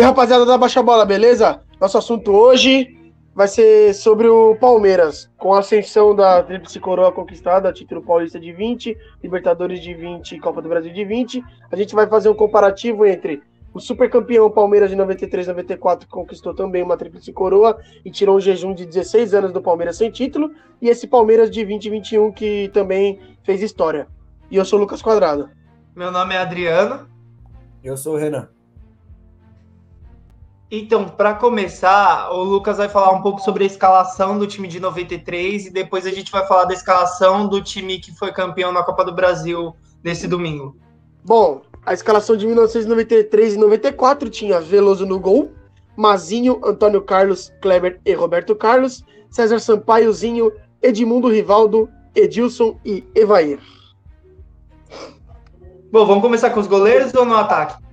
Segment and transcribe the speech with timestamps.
[0.00, 1.60] E rapaziada da Baixa Bola, beleza?
[1.78, 7.70] Nosso assunto hoje vai ser sobre o Palmeiras, com a ascensão da Tríplice Coroa conquistada,
[7.70, 11.44] título paulista de 20, Libertadores de 20 e Copa do Brasil de 20.
[11.70, 13.42] A gente vai fazer um comparativo entre
[13.74, 18.40] o supercampeão Palmeiras de 93 94, que conquistou também uma Tríplice Coroa e tirou um
[18.40, 23.20] jejum de 16 anos do Palmeiras sem título, e esse Palmeiras de 2021 que também
[23.44, 24.08] fez história.
[24.50, 25.50] E eu sou o Lucas Quadrado.
[25.94, 27.06] Meu nome é Adriano.
[27.84, 28.48] Eu sou o Renan.
[30.72, 34.78] Então, para começar, o Lucas vai falar um pouco sobre a escalação do time de
[34.78, 38.84] 93 e depois a gente vai falar da escalação do time que foi campeão na
[38.84, 39.74] Copa do Brasil
[40.04, 40.76] nesse domingo.
[41.24, 45.50] Bom, a escalação de 1993 e 94 tinha Veloso no gol,
[45.96, 53.58] Mazinho, Antônio Carlos, Kleber e Roberto Carlos, César Sampaiozinho, Edmundo Rivaldo, Edilson e Evair.
[55.90, 57.89] Bom, vamos começar com os goleiros ou no ataque?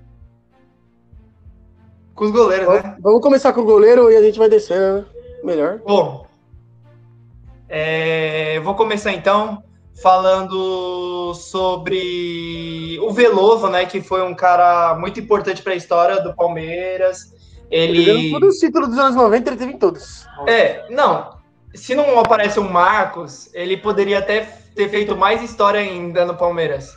[2.17, 2.97] Com os goleiros, né?
[2.99, 5.05] Vamos começar com o goleiro e a gente vai descer, né?
[5.43, 5.79] Melhor.
[5.85, 6.25] Bom,
[7.69, 9.61] é, vou começar então
[10.01, 13.85] falando sobre o Veloso, né?
[13.85, 17.35] Que foi um cara muito importante para a história do Palmeiras.
[17.69, 18.09] Ele.
[18.09, 20.25] ele todos os títulos dos anos 90, ele teve em todos.
[20.47, 21.37] É, não.
[21.75, 24.41] Se não aparece um Marcos, ele poderia até
[24.75, 26.95] ter feito mais história ainda no Palmeiras.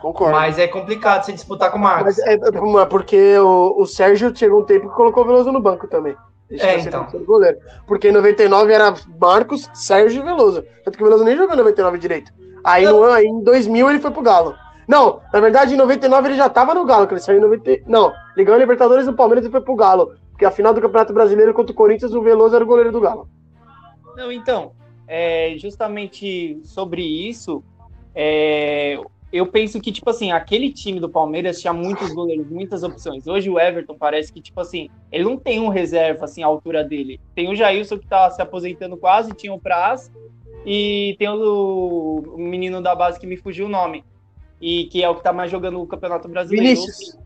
[0.00, 0.32] Concordo.
[0.32, 2.16] Mas é complicado se disputar com o Marcos.
[2.16, 5.86] Mas é, porque o, o Sérgio chegou um tempo que colocou o Veloso no banco
[5.88, 6.16] também.
[6.50, 7.06] É, então.
[7.26, 7.58] Goleiro.
[7.86, 10.64] Porque em 99 era Marcos, Sérgio e Veloso.
[10.84, 12.32] Tanto que o Veloso nem jogou em 99 direito.
[12.64, 14.54] Aí, no, aí em 2000 ele foi pro Galo.
[14.86, 17.82] Não, na verdade em 99 ele já tava no Galo, que ele saiu em 90.
[17.86, 20.14] Não, ele ganhou a Libertadores no Palmeiras e foi pro Galo.
[20.30, 23.00] Porque a final do Campeonato Brasileiro contra o Corinthians, o Veloso era o goleiro do
[23.00, 23.28] Galo.
[24.16, 24.72] Não, então,
[25.06, 27.62] é, justamente sobre isso,
[28.14, 28.98] é,
[29.32, 33.26] eu penso que, tipo assim, aquele time do Palmeiras tinha muitos goleiros, muitas opções.
[33.26, 36.82] Hoje o Everton parece que, tipo assim, ele não tem um reserva, assim, à altura
[36.82, 37.20] dele.
[37.34, 40.10] Tem o Jailson que tá se aposentando quase, tinha o Praz,
[40.64, 44.02] e tem o, o menino da base que me fugiu o nome,
[44.60, 46.80] e que é o que tá mais jogando o Campeonato Brasileiro.
[46.80, 47.18] Vinícius.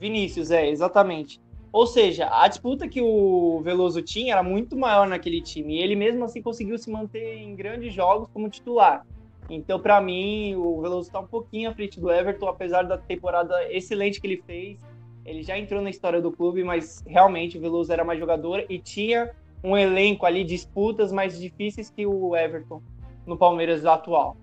[0.00, 1.40] Vinícius, é, exatamente.
[1.70, 5.94] Ou seja, a disputa que o Veloso tinha era muito maior naquele time, e ele
[5.94, 9.04] mesmo assim conseguiu se manter em grandes jogos como titular.
[9.48, 13.54] Então, para mim, o Veloso está um pouquinho à frente do Everton, apesar da temporada
[13.70, 14.78] excelente que ele fez.
[15.24, 18.78] Ele já entrou na história do clube, mas realmente o Veloso era mais jogador e
[18.78, 19.30] tinha
[19.62, 22.82] um elenco ali, disputas mais difíceis que o Everton
[23.26, 24.36] no Palmeiras atual.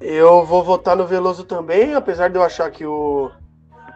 [0.00, 3.30] Eu vou votar no Veloso também, apesar de eu achar que o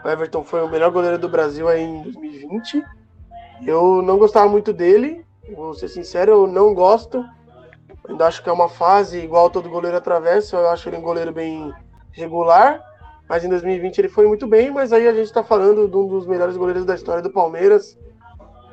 [0.05, 2.85] Everton foi o melhor goleiro do Brasil aí em 2020.
[3.67, 7.25] Eu não gostava muito dele, vou ser sincero, eu não gosto
[8.09, 10.57] Ainda acho que é uma fase igual todo goleiro atravessa.
[10.57, 11.73] Eu acho ele um goleiro bem
[12.13, 12.83] regular.
[13.29, 14.71] Mas em 2020 ele foi muito bem.
[14.71, 17.99] Mas aí a gente está falando de um dos melhores goleiros da história do Palmeiras.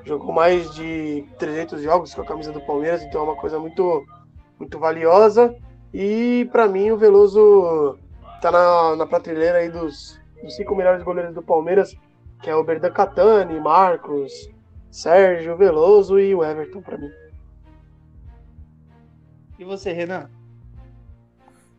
[0.05, 3.03] Jogou mais de 300 jogos com a camisa do Palmeiras.
[3.03, 4.05] Então é uma coisa muito,
[4.57, 5.53] muito valiosa.
[5.93, 7.97] E para mim o Veloso
[8.35, 11.93] está na, na prateleira aí dos, dos cinco melhores goleiros do Palmeiras.
[12.41, 14.49] Que é o Berdan Catani, Marcos,
[14.89, 17.24] Sérgio, Veloso e o Everton para mim.
[19.57, 20.29] E você, Renan?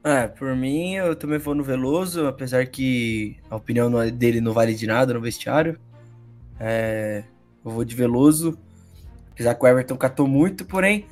[0.03, 4.73] É, por mim, eu também vou no Veloso, apesar que a opinião dele não vale
[4.73, 5.81] de nada no vestiário.
[6.61, 7.25] É,
[7.65, 8.57] eu vou de Veloso,
[9.33, 11.07] apesar que o Everton catou muito, porém,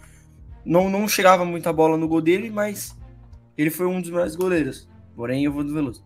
[0.64, 2.96] não, não chegava muita bola no gol dele, mas
[3.58, 4.88] ele foi um dos melhores goleiros.
[5.16, 6.04] Porém, eu vou do Veloso.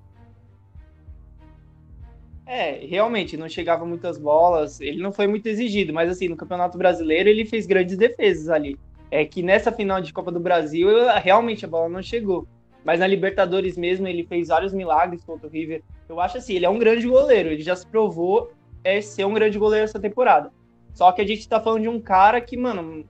[2.47, 6.79] É, realmente, não chegava muitas bolas, ele não foi muito exigido, mas assim, no Campeonato
[6.79, 8.79] Brasileiro ele fez grandes defesas ali
[9.11, 10.89] é que nessa final de Copa do Brasil,
[11.23, 12.47] realmente a bola não chegou.
[12.85, 15.83] Mas na Libertadores mesmo, ele fez vários milagres contra o River.
[16.09, 18.53] Eu acho assim, ele é um grande goleiro, ele já se provou
[18.85, 20.51] é, ser um grande goleiro essa temporada.
[20.95, 23.05] Só que a gente tá falando de um cara que, mano,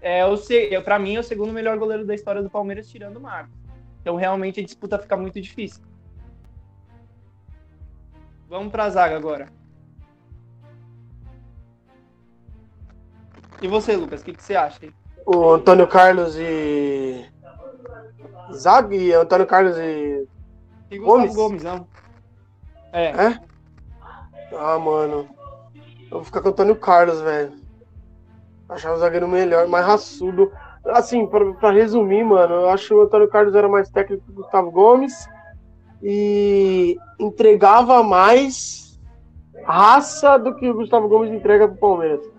[0.00, 3.16] é o é, para mim é o segundo melhor goleiro da história do Palmeiras, tirando
[3.16, 3.54] o Marcos.
[4.00, 5.82] Então realmente a disputa fica muito difícil.
[8.48, 9.48] Vamos pra zaga agora.
[13.62, 14.84] E você, Lucas, o que, que você acha?
[14.84, 14.92] Hein?
[15.26, 17.26] O Antônio Carlos e.
[18.54, 20.26] Zag e Antônio Carlos e.
[20.90, 21.34] E Gomes?
[21.34, 21.86] Gomes, não.
[22.92, 23.06] É.
[23.06, 23.40] É?
[24.58, 25.28] Ah, mano.
[26.10, 27.52] Eu vou ficar com o Antônio Carlos, velho.
[28.68, 30.52] Achava o zagueiro melhor, mais raçudo.
[30.86, 34.32] Assim, pra, pra, resumir, mano, eu acho que o Antônio Carlos era mais técnico que
[34.32, 35.28] o Gustavo Gomes
[36.02, 39.00] e entregava mais
[39.64, 42.31] raça do que o Gustavo Gomes entrega pro Palmeiras.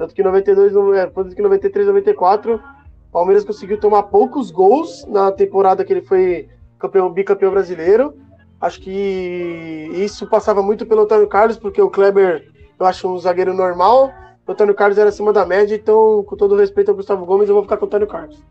[0.00, 5.30] Tanto que 92, é, tanto que 93, 94, o Palmeiras conseguiu tomar poucos gols na
[5.30, 6.48] temporada que ele foi
[6.78, 8.16] campeão, bicampeão brasileiro.
[8.58, 13.52] Acho que isso passava muito pelo Antônio Carlos, porque o Kleber eu acho um zagueiro
[13.52, 14.10] normal.
[14.46, 17.54] O Antônio Carlos era acima da média, então, com todo respeito ao Gustavo Gomes, eu
[17.54, 18.42] vou ficar com o Antônio Carlos.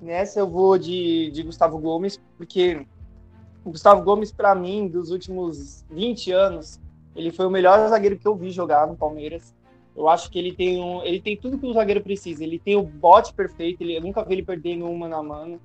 [0.00, 2.86] Nessa eu vou de, de Gustavo Gomes, porque
[3.62, 6.80] o Gustavo Gomes, para mim, dos últimos 20 anos,
[7.14, 9.59] ele foi o melhor zagueiro que eu vi jogar no Palmeiras.
[9.96, 12.44] Eu acho que ele tem, um, ele tem tudo que o zagueiro precisa.
[12.44, 15.60] Ele tem o bote perfeito, ele, eu nunca vi ele perder em um mano.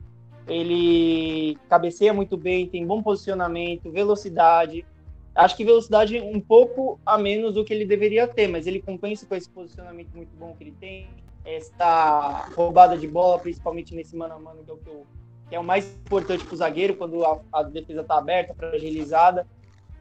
[0.48, 4.86] Ele cabeceia muito bem, tem bom posicionamento, velocidade.
[5.34, 9.26] Acho que velocidade um pouco a menos do que ele deveria ter, mas ele compensa
[9.26, 11.08] com esse posicionamento muito bom que ele tem.
[11.44, 15.06] Esta roubada de bola, principalmente nesse mano a mano, que é o, que, eu,
[15.50, 19.46] que é o mais importante para o zagueiro, quando a, a defesa está aberta, fragilizada.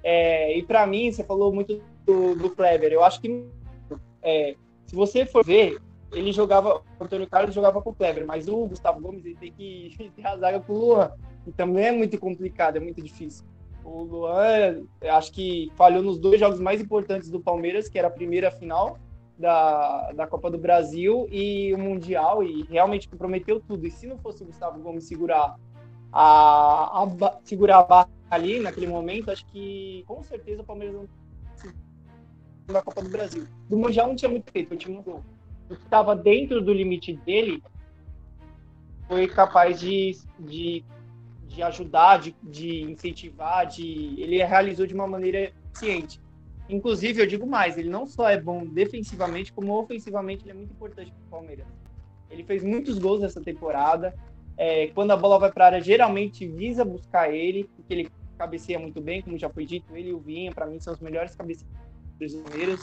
[0.02, 2.92] É, e para mim, você falou muito do, do Kleber.
[2.92, 3.46] Eu acho que
[4.24, 4.56] é,
[4.86, 5.78] se você for ver,
[6.12, 9.52] ele jogava, o Antônio Carlos jogava com o Kleber, mas o Gustavo Gomes ele tem
[9.52, 11.12] que ter a zaga com o Luan.
[11.46, 13.44] E também é muito complicado, é muito difícil.
[13.84, 18.10] O Luan, acho que falhou nos dois jogos mais importantes do Palmeiras, que era a
[18.10, 18.98] primeira final
[19.38, 23.86] da, da Copa do Brasil e o Mundial, e realmente comprometeu tudo.
[23.86, 25.56] E se não fosse o Gustavo Gomes segurar
[26.10, 31.06] a, a segurar a barra ali naquele momento, acho que com certeza o Palmeiras não
[32.72, 33.46] da Copa do Brasil.
[33.68, 35.22] Do Mundial não tinha muito feito, o time mudou.
[35.68, 37.62] O que estava dentro do limite dele
[39.06, 40.84] foi capaz de, de,
[41.46, 46.20] de ajudar, de, de incentivar, de ele realizou de uma maneira eficiente.
[46.68, 50.72] Inclusive, eu digo mais, ele não só é bom defensivamente, como ofensivamente ele é muito
[50.72, 51.66] importante para o Palmeiras.
[52.30, 54.14] Ele fez muitos gols nessa temporada.
[54.56, 58.78] É, quando a bola vai para a área, geralmente visa buscar ele, porque ele cabeceia
[58.78, 61.34] muito bem, como já foi dito, ele e o Vinha, para mim, são os melhores
[61.34, 61.83] cabeceadores
[62.18, 62.80] brasileiros.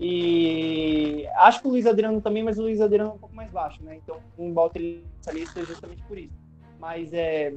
[0.00, 3.50] E acho que o Luiz Adriano também, mas o Luiz Adriano é um pouco mais
[3.50, 3.96] baixo, né?
[4.02, 6.32] Então, um ele nessa lista justamente por isso.
[6.80, 7.54] Mas é.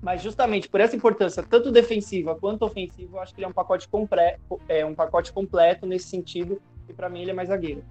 [0.00, 3.52] Mas justamente por essa importância, tanto defensiva quanto ofensiva, eu acho que ele é um
[3.52, 7.82] pacote completo, é um pacote completo nesse sentido, e para mim ele é mais zagueiro.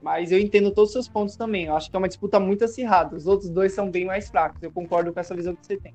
[0.00, 1.66] Mas eu entendo todos os seus pontos também.
[1.66, 3.14] Eu acho que é uma disputa muito acirrada.
[3.14, 4.60] Os outros dois são bem mais fracos.
[4.62, 5.94] Eu concordo com essa visão que você tem.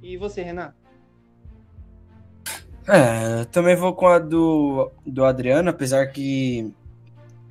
[0.00, 0.72] E você, Renan?
[2.92, 6.74] É, também vou com a do, do Adriano, apesar que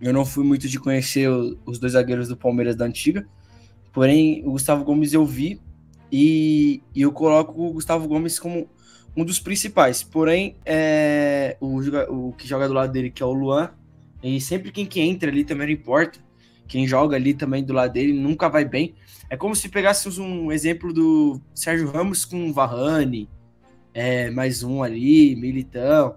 [0.02, 3.26] eu não fui muito de conhecer o, os dois zagueiros do Palmeiras da antiga.
[3.94, 5.62] Porém, o Gustavo Gomes eu vi
[6.12, 8.70] e, e eu coloco o Gustavo Gomes como
[9.16, 10.04] um dos principais.
[10.04, 13.72] Porém, é, o, o que joga do lado dele, que é o Luan,
[14.22, 16.20] e sempre quem que entra ali também não importa.
[16.68, 18.94] Quem joga ali também do lado dele nunca vai bem.
[19.30, 23.30] É como se pegássemos um exemplo do Sérgio Ramos com o Varane,
[23.94, 26.16] é, mais um ali, Militão.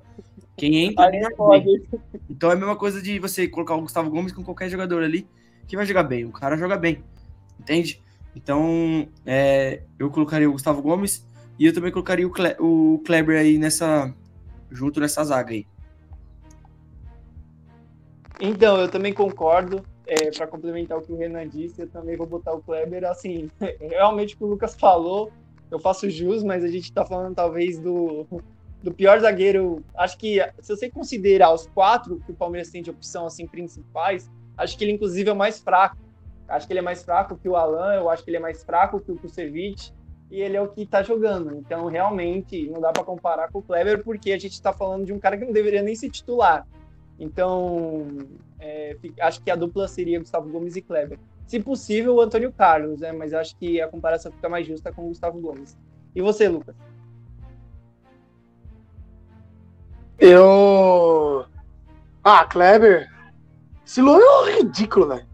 [0.57, 1.07] Quem entra.
[1.07, 1.83] Aí pode.
[2.29, 5.27] Então é a mesma coisa de você colocar o Gustavo Gomes com qualquer jogador ali
[5.67, 6.25] que vai jogar bem.
[6.25, 7.03] O cara joga bem.
[7.59, 8.03] Entende?
[8.35, 11.27] Então, é, eu colocaria o Gustavo Gomes
[11.59, 14.13] e eu também colocaria o, Cle o Kleber aí nessa.
[14.71, 15.67] junto nessa zaga aí.
[18.41, 19.85] Então, eu também concordo.
[20.05, 23.05] É, para complementar o que o Renan disse, eu também vou botar o Kleber.
[23.05, 25.33] Assim, realmente o que o Lucas falou
[25.73, 28.27] eu faço jus, mas a gente está falando talvez do,
[28.83, 29.83] do pior zagueiro.
[29.97, 34.31] Acho que se você considerar os quatro que o Palmeiras tem de opção assim principais,
[34.55, 35.97] acho que ele inclusive é o mais fraco.
[36.47, 38.63] Acho que ele é mais fraco que o Alan, eu acho que ele é mais
[38.63, 39.95] fraco que o Kusevich
[40.31, 41.57] e ele é o que está jogando.
[41.57, 45.13] Então, realmente, não dá para comparar com o Kleber, porque a gente está falando de
[45.15, 46.67] um cara que não deveria nem ser titular.
[47.19, 48.09] Então,
[48.61, 51.19] é, acho que a dupla seria Gustavo Gomes e Kleber
[51.53, 53.13] se possível, o Antônio Carlos, né?
[53.13, 55.77] Mas acho que a comparação fica mais justa com o Gustavo Gomes.
[56.15, 56.75] E você, Lucas?
[60.19, 61.45] Eu.
[62.25, 63.07] Ah, Kleber.
[63.85, 64.19] Esse Luan
[64.49, 65.27] é ridículo, velho.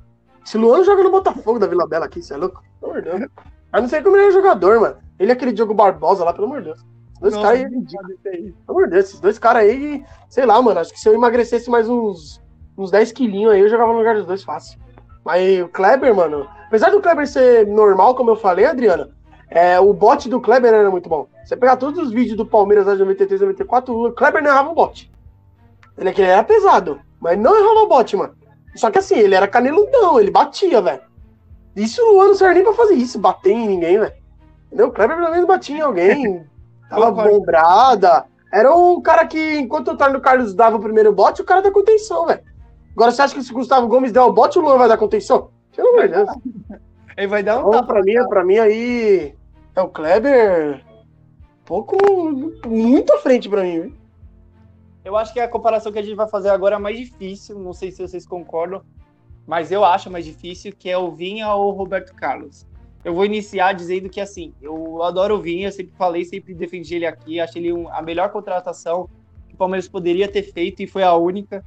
[0.44, 2.64] Esse Luan joga no Botafogo da Vila Bela aqui, você é louco?
[2.80, 3.30] Pelo amor de Deus.
[3.72, 4.96] Eu não sei como ele é jogador, mano.
[5.20, 6.80] Ele é aquele Diogo Barbosa lá, pelo amor de Deus.
[6.80, 8.18] Esses dois caras aí é ridículo.
[8.18, 10.80] Pelo amor de Deus, esses dois caras aí, sei lá, mano.
[10.80, 12.42] Acho que se eu emagrecesse mais uns,
[12.76, 14.80] uns 10 quilinhos aí, eu jogava no lugar dos dois fácil.
[15.28, 19.10] Mas o Kleber, mano, apesar do Kleber ser normal, como eu falei, Adriana,
[19.50, 21.28] é, o bot do Kleber era muito bom.
[21.44, 24.70] Você pegar todos os vídeos do Palmeiras lá de 93, 94, o Kleber não errava
[24.70, 25.12] o bot.
[25.98, 28.34] Ele, ele era pesado, mas não errava o bot, mano.
[28.74, 31.02] Só que assim, ele era caneludão, ele batia, velho.
[31.76, 34.14] Isso o Luan não serve nem pra fazer isso, bater em ninguém, velho.
[34.68, 34.86] Entendeu?
[34.86, 36.42] O Kleber pelo menos batia em alguém,
[36.88, 38.24] tava bombrada.
[38.50, 41.70] Era o cara que, enquanto o Tarno Carlos dava o primeiro bote, o cara da
[41.70, 42.47] contenção, velho.
[42.98, 44.98] Agora, você acha que se o Gustavo Gomes der o bote, o Luan vai dar
[44.98, 45.52] contenção?
[45.76, 46.28] Pelo amor de Deus.
[47.16, 47.92] Ele vai dar um então, tapa.
[47.92, 49.36] Pra mim, pra mim aí,
[49.76, 50.84] é o Kleber
[51.64, 51.96] pouco,
[52.66, 53.82] muito à frente pra mim.
[53.82, 53.94] Viu?
[55.04, 57.72] Eu acho que a comparação que a gente vai fazer agora é mais difícil, não
[57.72, 58.82] sei se vocês concordam,
[59.46, 62.66] mas eu acho mais difícil, que é o Vinha ou o Roberto Carlos.
[63.04, 67.06] Eu vou iniciar dizendo que, assim, eu adoro o Vinha, sempre falei, sempre defendi ele
[67.06, 69.08] aqui, acho ele um, a melhor contratação
[69.58, 71.62] Palmeiras poderia ter feito e foi a única.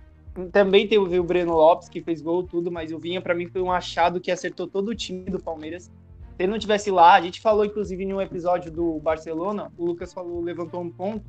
[0.52, 3.62] Também teve o Breno Lopes, que fez gol, tudo, mas o Vinha, para mim, foi
[3.62, 5.84] um achado que acertou todo o time do Palmeiras.
[5.84, 5.92] Se
[6.40, 10.14] ele não tivesse lá, a gente falou, inclusive, em um episódio do Barcelona, o Lucas
[10.14, 11.26] falou, levantou um ponto,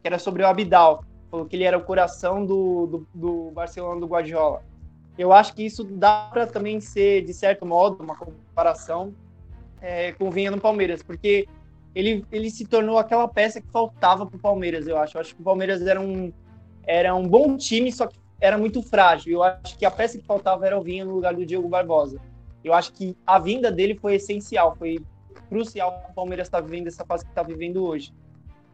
[0.00, 1.04] que era sobre o Abidal.
[1.28, 4.62] Falou que ele era o coração do, do, do Barcelona do Guardiola.
[5.18, 9.12] Eu acho que isso dá para também ser, de certo modo, uma comparação
[9.80, 11.48] é, com o Vinha no Palmeiras, porque
[11.94, 15.16] ele, ele se tornou aquela peça que faltava para o Palmeiras, eu acho.
[15.16, 16.32] Eu acho que o Palmeiras era um,
[16.84, 19.34] era um bom time, só que era muito frágil.
[19.34, 22.20] Eu acho que a peça que faltava era o Vinha no lugar do Diego Barbosa.
[22.62, 24.98] Eu acho que a vinda dele foi essencial, foi
[25.48, 28.12] crucial para o Palmeiras estar tá vivendo essa fase que está vivendo hoje.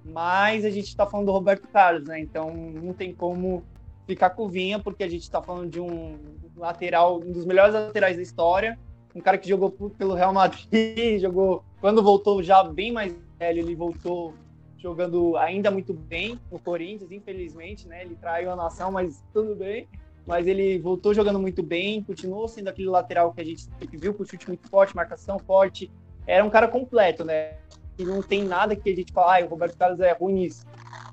[0.05, 2.19] Mas a gente está falando do Roberto Carlos, né?
[2.19, 3.63] Então não tem como
[4.07, 6.19] ficar com o Vinha, porque a gente está falando de um
[6.57, 8.79] lateral, um dos melhores laterais da história,
[9.15, 13.75] um cara que jogou pelo Real Madrid, jogou quando voltou já bem mais velho, ele
[13.75, 14.35] voltou
[14.83, 18.03] jogando ainda muito bem no Corinthians, infelizmente, né?
[18.03, 19.89] Ele traiu a nação, mas tudo bem.
[20.27, 24.25] Mas ele voltou jogando muito bem, continuou sendo aquele lateral que a gente viu com
[24.25, 25.91] chute muito forte, marcação forte.
[26.27, 27.55] Era um cara completo, né?
[27.99, 30.65] E não tem nada que a gente fala, ah, o Roberto Carlos é ruim nisso.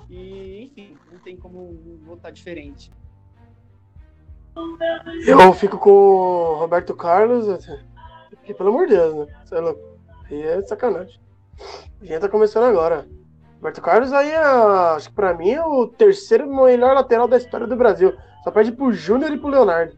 [0.09, 2.91] E, enfim, não tem como votar diferente.
[5.27, 7.45] Eu fico com o Roberto Carlos,
[8.29, 9.35] porque, pelo amor de Deus, né?
[9.43, 9.81] Você é louco.
[10.29, 11.19] Aí é sacanagem.
[12.01, 13.07] A gente tá começando agora.
[13.59, 17.67] Roberto Carlos aí, é, acho que pra mim é o terceiro melhor lateral da história
[17.67, 18.13] do Brasil.
[18.43, 19.97] Só perde pro Júnior e pro Leonardo.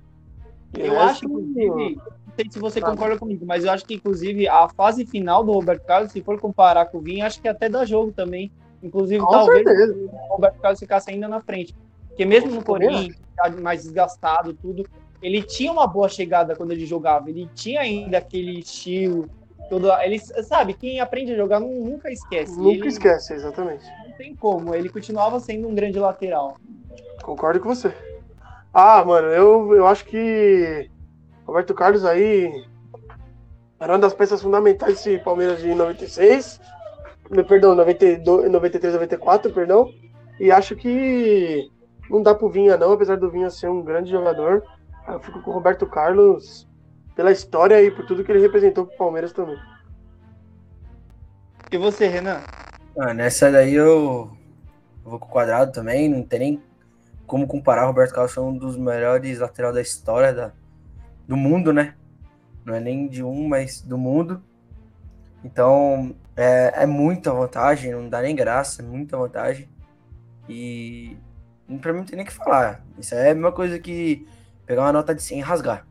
[0.75, 4.47] E eu acho, inclusive, não sei se você concorda comigo, mas eu acho que, inclusive,
[4.47, 7.69] a fase final do Roberto Carlos, se for comparar com o Vinho, acho que até
[7.69, 8.51] dá jogo também.
[8.81, 9.93] Inclusive, com talvez certeza.
[9.93, 11.75] o Roberto Carlos ficasse ainda na frente.
[12.07, 13.15] Porque mesmo no Corinthians,
[13.61, 14.87] mais desgastado, tudo,
[15.21, 17.29] ele tinha uma boa chegada quando ele jogava.
[17.29, 19.29] Ele tinha ainda aquele estilo,
[19.71, 22.57] Todo, ele sabe, quem aprende a jogar nunca esquece.
[22.57, 23.85] Nunca ele, esquece, exatamente.
[24.05, 26.57] Não tem como, ele continuava sendo um grande lateral.
[27.23, 27.93] Concordo com você.
[28.73, 30.91] Ah, mano, eu, eu acho que
[31.47, 32.51] Roberto Carlos aí
[33.79, 36.59] era uma das peças fundamentais desse Palmeiras de 96,
[37.47, 39.89] perdão, 92, 93, 94, perdão,
[40.37, 41.71] e acho que
[42.09, 44.65] não dá pro Vinha não, apesar do Vinha ser um grande jogador,
[45.07, 46.67] eu fico com o Roberto Carlos
[47.15, 49.57] pela história e por tudo que ele representou pro Palmeiras também.
[51.71, 52.41] E você, Renan?
[52.97, 54.35] Ah, nessa daí eu
[55.03, 56.63] vou com o quadrado também, não tem nem
[57.25, 57.83] como comparar.
[57.83, 60.51] O Roberto Carlos é um dos melhores laterais da história da,
[61.27, 61.95] do mundo, né?
[62.65, 64.43] Não é nem de um, mas do mundo.
[65.43, 69.69] Então é, é muita vantagem, não dá nem graça, é muita vantagem.
[70.49, 71.17] E
[71.81, 72.83] pra mim não tem nem o que falar.
[72.97, 74.27] Isso é a mesma coisa que
[74.65, 75.87] pegar uma nota de 100 e rasgar.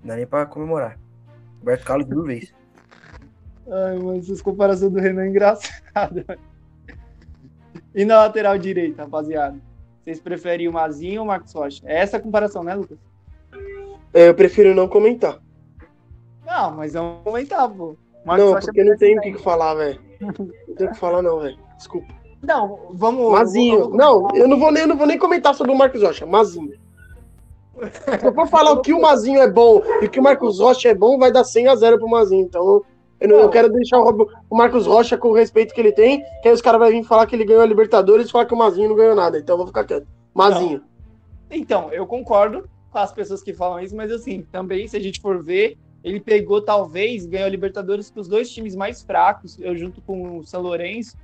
[0.00, 0.98] Não dá nem pra comemorar.
[1.58, 2.54] Roberto Carlos mil vezes.
[3.70, 6.38] Ai, mano, essas comparações do Renan é engraçada.
[7.94, 9.58] E na lateral direita, rapaziada?
[10.02, 11.82] Vocês preferem o Mazinho ou o Marcos Rocha?
[11.84, 12.98] É essa a comparação, né, Lucas?
[14.14, 15.38] É, eu prefiro não comentar.
[16.46, 17.94] Não, mas vamos comentar, pô.
[18.24, 20.00] Marcos não, Rocha porque não tem o que, que falar, velho.
[20.20, 21.58] Não tem o que falar, não, velho.
[21.76, 22.14] Desculpa.
[22.40, 23.32] Não, vamos.
[23.32, 23.90] Mazinho.
[23.90, 24.32] Vamos, vamos...
[24.32, 26.24] Não, eu não vou nem, eu não vou nem comentar sobre o Marcos Rocha.
[26.24, 26.78] Mazinho.
[28.20, 30.58] Se eu for falar o que o Mazinho é bom e o que o Marcos
[30.58, 32.44] Rocha é bom, vai dar 100 a 0 pro Mazinho.
[32.44, 32.82] Então,
[33.20, 36.22] eu, não, eu quero deixar o, o, Marcos Rocha com o respeito que ele tem,
[36.42, 38.54] que aí os caras vão vir falar que ele ganhou a Libertadores e falar que
[38.54, 39.38] o Mazinho não ganhou nada.
[39.38, 40.06] Então, eu vou ficar quieto.
[40.34, 40.78] Mazinho.
[40.78, 40.88] Não.
[41.50, 45.20] Então, eu concordo com as pessoas que falam isso, mas assim, também, se a gente
[45.20, 49.76] for ver, ele pegou, talvez, ganhou a Libertadores com os dois times mais fracos, eu
[49.76, 51.16] junto com o São Lourenço,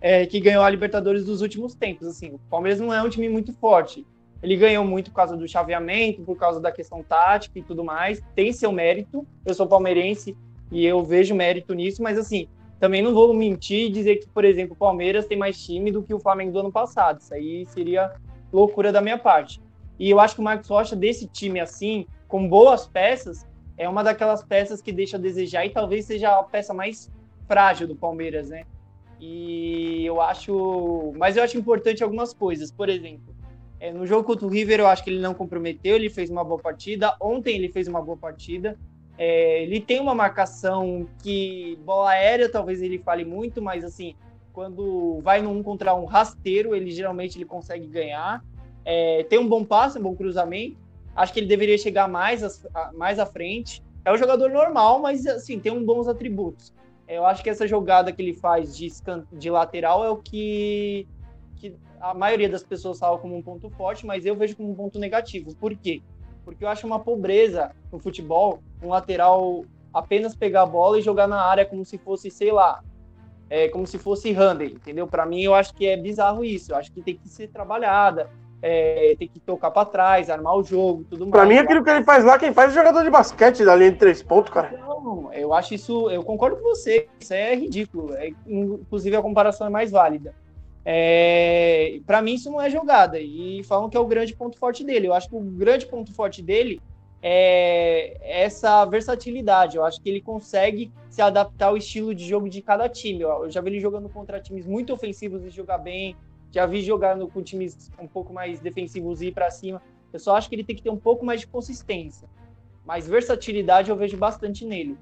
[0.00, 2.06] é, que ganhou a Libertadores dos últimos tempos.
[2.06, 4.06] Assim, o Palmeiras não é um time muito forte.
[4.42, 8.22] Ele ganhou muito por causa do chaveamento, por causa da questão tática e tudo mais.
[8.34, 9.26] Tem seu mérito.
[9.44, 10.36] Eu sou palmeirense
[10.72, 14.44] e eu vejo mérito nisso, mas assim, também não vou mentir e dizer que, por
[14.44, 17.20] exemplo, o Palmeiras tem mais time do que o Flamengo do ano passado.
[17.20, 18.12] Isso aí seria
[18.50, 19.60] loucura da minha parte.
[19.98, 24.02] E eu acho que o Marcos Rocha, desse time assim, com boas peças, é uma
[24.02, 27.10] daquelas peças que deixa a desejar e talvez seja a peça mais
[27.46, 28.64] frágil do Palmeiras, né?
[29.20, 31.12] E eu acho.
[31.16, 32.70] Mas eu acho importante algumas coisas.
[32.70, 33.34] Por exemplo,
[33.80, 36.44] é, no jogo contra o River, eu acho que ele não comprometeu, ele fez uma
[36.44, 37.16] boa partida.
[37.18, 38.78] Ontem ele fez uma boa partida.
[39.16, 44.14] É, ele tem uma marcação que bola aérea, talvez ele fale muito, mas assim,
[44.52, 48.44] quando vai num contra um rasteiro, ele geralmente ele consegue ganhar.
[48.84, 50.76] É, tem um bom passe, um bom cruzamento.
[51.16, 53.82] Acho que ele deveria chegar mais, a, mais à frente.
[54.04, 56.72] É um jogador normal, mas assim, tem um bons atributos.
[57.08, 58.88] É, eu acho que essa jogada que ele faz de,
[59.32, 61.08] de lateral é o que
[61.56, 64.74] que a maioria das pessoas fala como um ponto forte, mas eu vejo como um
[64.74, 65.54] ponto negativo.
[65.54, 66.02] Por quê?
[66.44, 71.26] Porque eu acho uma pobreza no futebol um lateral apenas pegar a bola e jogar
[71.26, 72.82] na área como se fosse, sei lá,
[73.50, 75.06] é, como se fosse handle, entendeu?
[75.06, 76.72] Para mim, eu acho que é bizarro isso.
[76.72, 78.30] Eu acho que tem que ser trabalhada,
[78.62, 81.32] é, tem que tocar para trás, armar o jogo, tudo mais.
[81.32, 83.90] Pra mim, aquilo que ele faz lá, quem faz é jogador de basquete da linha
[83.90, 84.72] de três pontos, cara.
[84.78, 88.14] Não, eu acho isso, eu concordo com você, isso é ridículo.
[88.14, 90.34] É, inclusive, a comparação é mais válida.
[90.84, 93.18] É, para mim, isso não é jogada.
[93.18, 95.08] E falam que é o grande ponto forte dele.
[95.08, 96.80] Eu acho que o grande ponto forte dele
[97.22, 99.76] é essa versatilidade.
[99.76, 103.22] Eu acho que ele consegue se adaptar ao estilo de jogo de cada time.
[103.22, 106.16] Eu já vi ele jogando contra times muito ofensivos e jogar bem.
[106.50, 109.80] Já vi jogando com times um pouco mais defensivos e ir para cima.
[110.12, 112.28] Eu só acho que ele tem que ter um pouco mais de consistência.
[112.84, 114.98] Mas versatilidade eu vejo bastante nele.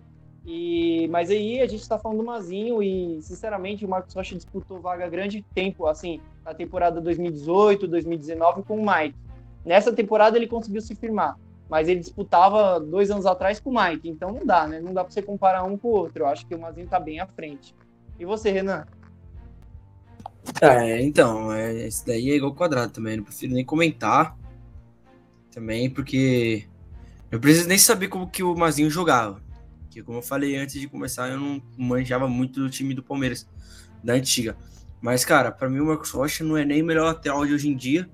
[0.51, 4.81] E, mas aí a gente está falando do Mazinho e, sinceramente, o Marcos Rocha disputou
[4.81, 9.15] vaga grande tempo, assim, na temporada 2018, 2019 com o Mike.
[9.63, 11.37] Nessa temporada ele conseguiu se firmar
[11.69, 14.81] mas ele disputava dois anos atrás com o Mike, então não dá, né?
[14.81, 16.23] Não dá para você comparar um com o outro.
[16.23, 17.75] Eu acho que o Mazinho tá bem à frente.
[18.19, 18.87] E você, Renan?
[20.63, 24.35] É, então, é, esse daí é igual quadrado também, não prefiro nem comentar
[25.53, 26.67] também, porque
[27.31, 29.43] eu preciso nem saber como que o Mazinho jogava.
[29.99, 33.49] Que como eu falei antes de começar, eu não manjava muito do time do Palmeiras,
[34.03, 34.57] da antiga.
[35.01, 37.69] Mas, cara, para mim o Marcos Rocha não é nem o melhor lateral de hoje
[37.69, 38.09] em dia,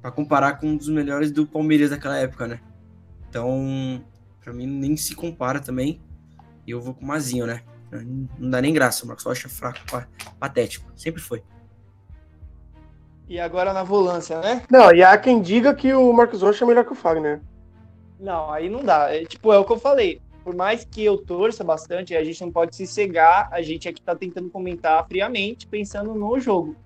[0.00, 2.60] para comparar com um dos melhores do Palmeiras daquela época, né?
[3.28, 4.02] Então,
[4.42, 6.00] para mim, nem se compara também.
[6.66, 7.62] E eu vou com o Mazinho, né?
[8.38, 9.04] Não dá nem graça.
[9.04, 9.80] O Marcos Rocha é fraco,
[10.40, 10.90] patético.
[10.96, 11.42] Sempre foi.
[13.28, 14.62] E agora na volância, né?
[14.70, 17.42] Não, e há quem diga que o Marcos Rocha é melhor que o Fagner.
[18.18, 19.14] Não, aí não dá.
[19.14, 20.22] É, tipo, é o que eu falei.
[20.42, 23.48] Por mais que eu torça bastante, a gente não pode se cegar.
[23.52, 26.76] A gente aqui tá tentando comentar friamente, pensando no jogo.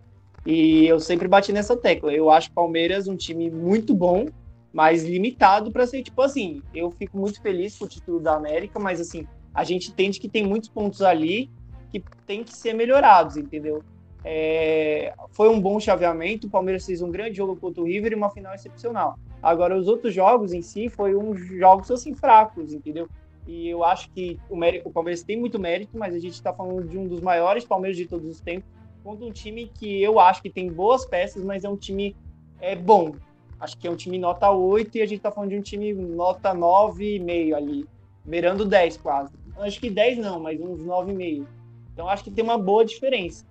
[0.44, 2.12] E eu sempre bati nessa tecla.
[2.12, 4.26] Eu acho o Palmeiras um time muito bom,
[4.72, 6.62] mais limitado para ser tipo assim.
[6.74, 10.28] Eu fico muito feliz com o título da América, mas assim, a gente entende que
[10.28, 11.50] tem muitos pontos ali
[11.90, 13.82] que tem que ser melhorados, entendeu?
[14.22, 18.16] É, foi um bom chaveamento, o Palmeiras fez um grande jogo contra o River e
[18.16, 19.18] uma final excepcional.
[19.42, 23.08] Agora, os outros jogos em si foram jogos assim fracos, entendeu?
[23.46, 26.52] E eu acho que o, mérito, o Palmeiras tem muito mérito, mas a gente está
[26.52, 28.68] falando de um dos maiores Palmeiras de todos os tempos,
[29.04, 32.16] contra um time que eu acho que tem boas peças, mas é um time
[32.60, 33.14] é bom,
[33.58, 35.92] Acho que é um time nota 8 e a gente tá falando de um time
[35.92, 37.88] nota 9,5 ali,
[38.24, 39.32] beirando 10 quase.
[39.58, 41.46] Acho que 10 não, mas uns 9,5.
[41.92, 43.46] Então acho que tem uma boa diferença.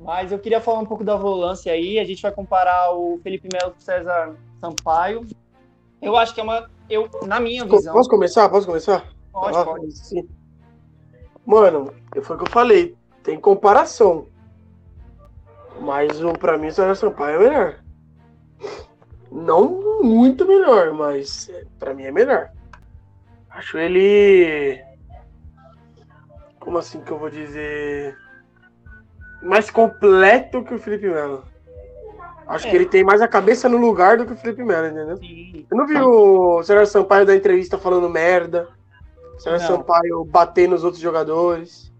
[0.00, 1.98] Mas eu queria falar um pouco da volância aí.
[1.98, 5.26] A gente vai comparar o Felipe Melo com o César Sampaio.
[6.00, 6.70] Eu acho que é uma.
[6.88, 7.92] Eu, na minha visão.
[7.92, 8.48] Posso começar?
[8.48, 9.04] Posso começar?
[9.32, 9.92] Pode, ah, pode.
[9.92, 10.28] Sim.
[11.44, 12.96] Mano, foi o que eu falei.
[13.22, 14.26] Tem comparação.
[15.80, 17.80] Mas o, pra mim o César Sampaio é melhor.
[19.30, 22.50] Não muito melhor, mas para mim é melhor.
[23.50, 24.82] Acho ele.
[26.60, 28.16] Como assim que eu vou dizer?
[29.42, 31.44] Mais completo que o Felipe Melo.
[32.48, 32.70] Acho é.
[32.70, 35.16] que ele tem mais a cabeça no lugar do que o Felipe Melo, entendeu?
[35.18, 35.66] Sim.
[35.70, 38.68] Eu não vi o Sérgio Sampaio da entrevista falando merda.
[39.38, 41.92] Sérgio Sampaio bater nos outros jogadores.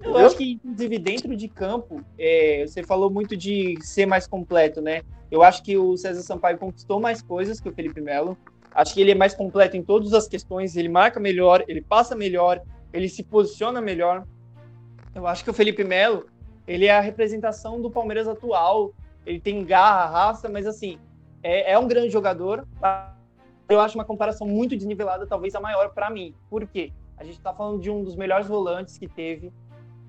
[0.00, 4.80] Eu acho que, inclusive, dentro de campo, é, você falou muito de ser mais completo,
[4.80, 5.00] né?
[5.30, 8.36] Eu acho que o César Sampaio conquistou mais coisas que o Felipe Melo.
[8.72, 12.14] Acho que ele é mais completo em todas as questões, ele marca melhor, ele passa
[12.14, 12.60] melhor,
[12.92, 14.24] ele se posiciona melhor.
[15.14, 16.26] Eu acho que o Felipe Melo,
[16.66, 18.92] ele é a representação do Palmeiras atual.
[19.26, 20.98] Ele tem garra, raça, mas assim,
[21.42, 22.66] é, é um grande jogador.
[23.68, 26.34] Eu acho uma comparação muito desnivelada, talvez a maior para mim.
[26.50, 26.92] Por quê?
[27.16, 29.52] A gente está falando de um dos melhores volantes que teve,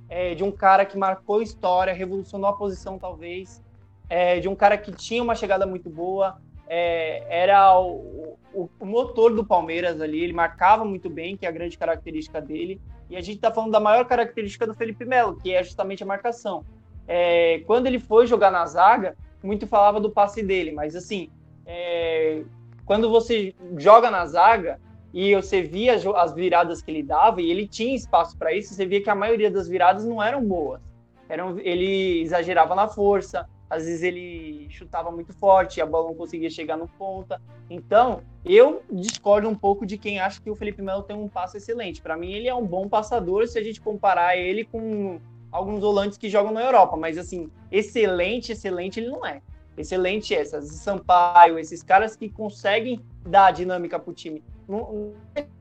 [0.09, 3.63] é, de um cara que marcou história, revolucionou a posição, talvez,
[4.09, 8.85] é, de um cara que tinha uma chegada muito boa, é, era o, o, o,
[8.85, 12.81] motor do Palmeiras ali, ele marcava muito bem, que é a grande característica dele.
[13.09, 16.05] E a gente está falando da maior característica do Felipe Melo, que é justamente a
[16.07, 16.65] marcação.
[17.07, 21.29] É, quando ele foi jogar na zaga, muito falava do passe dele, mas assim,
[21.65, 22.43] é,
[22.85, 24.79] quando você joga na zaga,
[25.15, 28.85] e você via as viradas que ele dava e ele tinha espaço para isso, você
[28.85, 30.81] via que a maioria das viradas não eram boas.
[31.29, 36.49] Eram, ele exagerava na força, às vezes ele chutava muito forte, a bola não conseguia
[36.49, 37.41] chegar no ponta.
[37.69, 41.55] Então, eu discordo um pouco de quem acha que o Felipe Melo tem um passo
[41.55, 42.01] excelente.
[42.01, 45.21] Para mim, ele é um bom passador se a gente comparar ele com
[45.55, 49.41] alguns volantes que jogam na Europa, mas assim, excelente, excelente ele não é.
[49.77, 55.13] Excelente essas Sampaio, esses caras que conseguem dar dinâmica pro time não,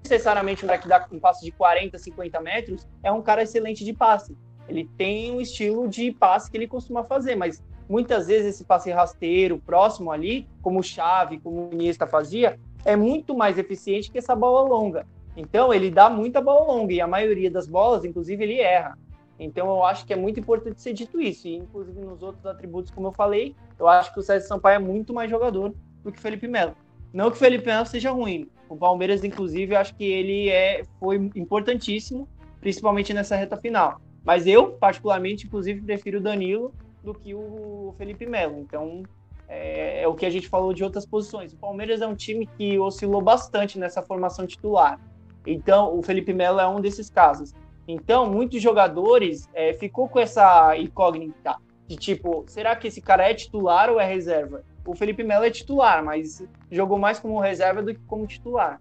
[0.03, 3.85] necessariamente um cara que dá um passe de 40, 50 metros é um cara excelente
[3.85, 4.37] de passe.
[4.69, 8.91] Ele tem um estilo de passe que ele costuma fazer, mas muitas vezes esse passe
[8.91, 14.19] rasteiro, próximo ali, como o Chave, como o Iniesta fazia, é muito mais eficiente que
[14.19, 15.07] essa bola longa.
[15.37, 18.97] Então ele dá muita bola longa e a maioria das bolas, inclusive, ele erra.
[19.39, 21.49] Então eu acho que é muito importante ser dito isso.
[21.49, 24.79] E inclusive nos outros atributos, como eu falei, eu acho que o César Sampaio é
[24.79, 26.77] muito mais jogador do que o Felipe Melo.
[27.13, 28.49] Não que o Felipe Melo seja ruim.
[28.69, 32.29] O Palmeiras, inclusive, eu acho que ele é, foi importantíssimo,
[32.61, 34.01] principalmente nessa reta final.
[34.25, 38.59] Mas eu, particularmente, inclusive, prefiro o Danilo do que o Felipe Melo.
[38.59, 39.03] Então,
[39.47, 41.53] é, é, o que a gente falou de outras posições.
[41.53, 44.99] O Palmeiras é um time que oscilou bastante nessa formação titular.
[45.47, 47.53] Então, o Felipe Melo é um desses casos.
[47.87, 53.35] Então, muitos jogadores é, ficou com essa incógnita de tipo, será que esse cara é
[53.35, 54.65] titular ou é reserva?
[54.87, 58.81] O Felipe Melo é titular, mas jogou mais como reserva do que como titular.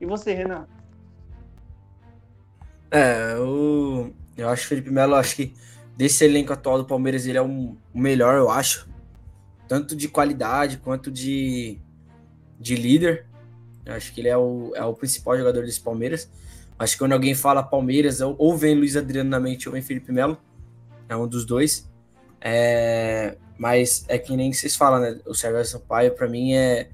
[0.00, 0.66] E você, Renan?
[2.90, 5.54] É, eu, eu acho que o Felipe Melo, acho que
[5.96, 8.88] desse elenco atual do Palmeiras, ele é o melhor, eu acho.
[9.68, 11.78] Tanto de qualidade quanto de,
[12.58, 13.26] de líder.
[13.84, 16.30] Eu acho que ele é o, é o principal jogador desse Palmeiras.
[16.78, 20.12] Acho que quando alguém fala Palmeiras, ou vem Luiz Adriano na mente ou vem Felipe
[20.12, 20.36] Melo.
[21.08, 21.90] É um dos dois.
[22.40, 25.20] É, mas é que nem vocês falam, né?
[25.26, 26.90] O Sérgio Sampaio, para mim, é,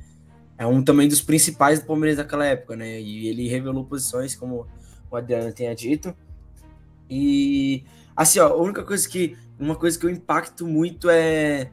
[0.58, 3.00] é um também dos principais do Palmeiras daquela época, né?
[3.00, 4.66] E ele revelou posições, como
[5.10, 6.14] o Adriano tenha dito.
[7.08, 9.36] E assim, ó, a única coisa que.
[9.58, 11.72] Uma coisa que eu impacto muito é,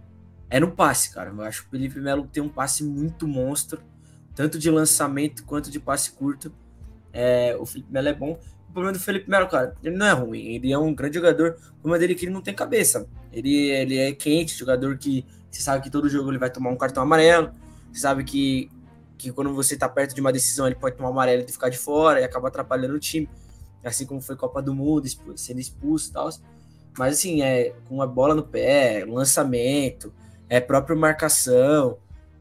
[0.49, 1.29] é no passe, cara.
[1.29, 3.79] Eu acho que o Felipe Melo tem um passe muito monstro,
[4.33, 6.51] tanto de lançamento quanto de passe curto.
[7.15, 8.37] É, o Felipe Melo é bom.
[8.69, 10.55] O problema do Felipe Melo, cara, ele não é ruim.
[10.55, 11.55] Ele é um grande jogador.
[11.77, 13.07] O problema dele é que ele não tem cabeça.
[13.31, 16.75] Ele, ele é quente, jogador que você sabe que todo jogo ele vai tomar um
[16.75, 17.51] cartão amarelo.
[17.91, 18.69] Você sabe que,
[19.17, 21.69] que quando você tá perto de uma decisão, ele pode tomar um amarelo e ficar
[21.69, 23.29] de fora e acaba atrapalhando o time.
[23.81, 26.29] Assim como foi Copa do Mundo, sendo expulso e tal.
[26.97, 30.13] Mas assim, é com a bola no pé, lançamento,
[30.49, 31.97] é própria marcação.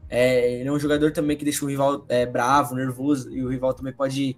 [0.09, 3.49] É, ele é um jogador também que deixa o rival é, bravo, nervoso, e o
[3.49, 4.37] rival também pode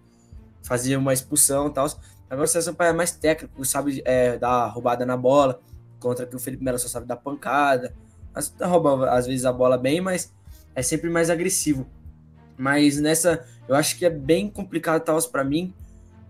[0.67, 1.87] fazer uma expulsão e tal.
[2.29, 5.61] Agora o César Sampaio é mais técnico, sabe é, dar roubada na bola,
[5.97, 7.95] contra que o Felipe Melo só sabe dar pancada.
[8.33, 10.33] Mas rouba às vezes a bola bem, mas
[10.75, 11.87] é sempre mais agressivo.
[12.57, 15.73] Mas nessa, eu acho que é bem complicado tal para mim,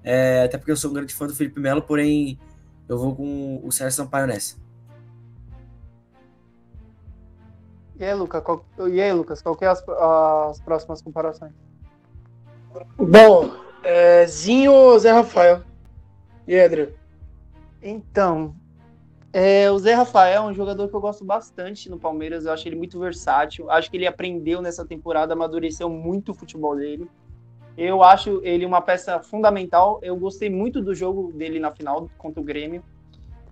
[0.03, 2.39] é, até porque eu sou um grande fã do Felipe Melo, porém
[2.87, 4.55] eu vou com o César Sampaio nessa.
[7.99, 11.51] E aí, Lucas, qual, e aí, Lucas, qual que é as, as próximas comparações?
[12.95, 15.61] Bom, é, Zinho ou Zé Rafael?
[16.47, 16.93] E Adriano?
[17.81, 18.55] Então,
[19.31, 22.45] é, o Zé Rafael é um jogador que eu gosto bastante no Palmeiras.
[22.45, 23.69] Eu acho ele muito versátil.
[23.69, 27.07] Acho que ele aprendeu nessa temporada, amadureceu muito o futebol dele.
[27.77, 29.99] Eu acho ele uma peça fundamental.
[30.01, 32.83] Eu gostei muito do jogo dele na final contra o Grêmio.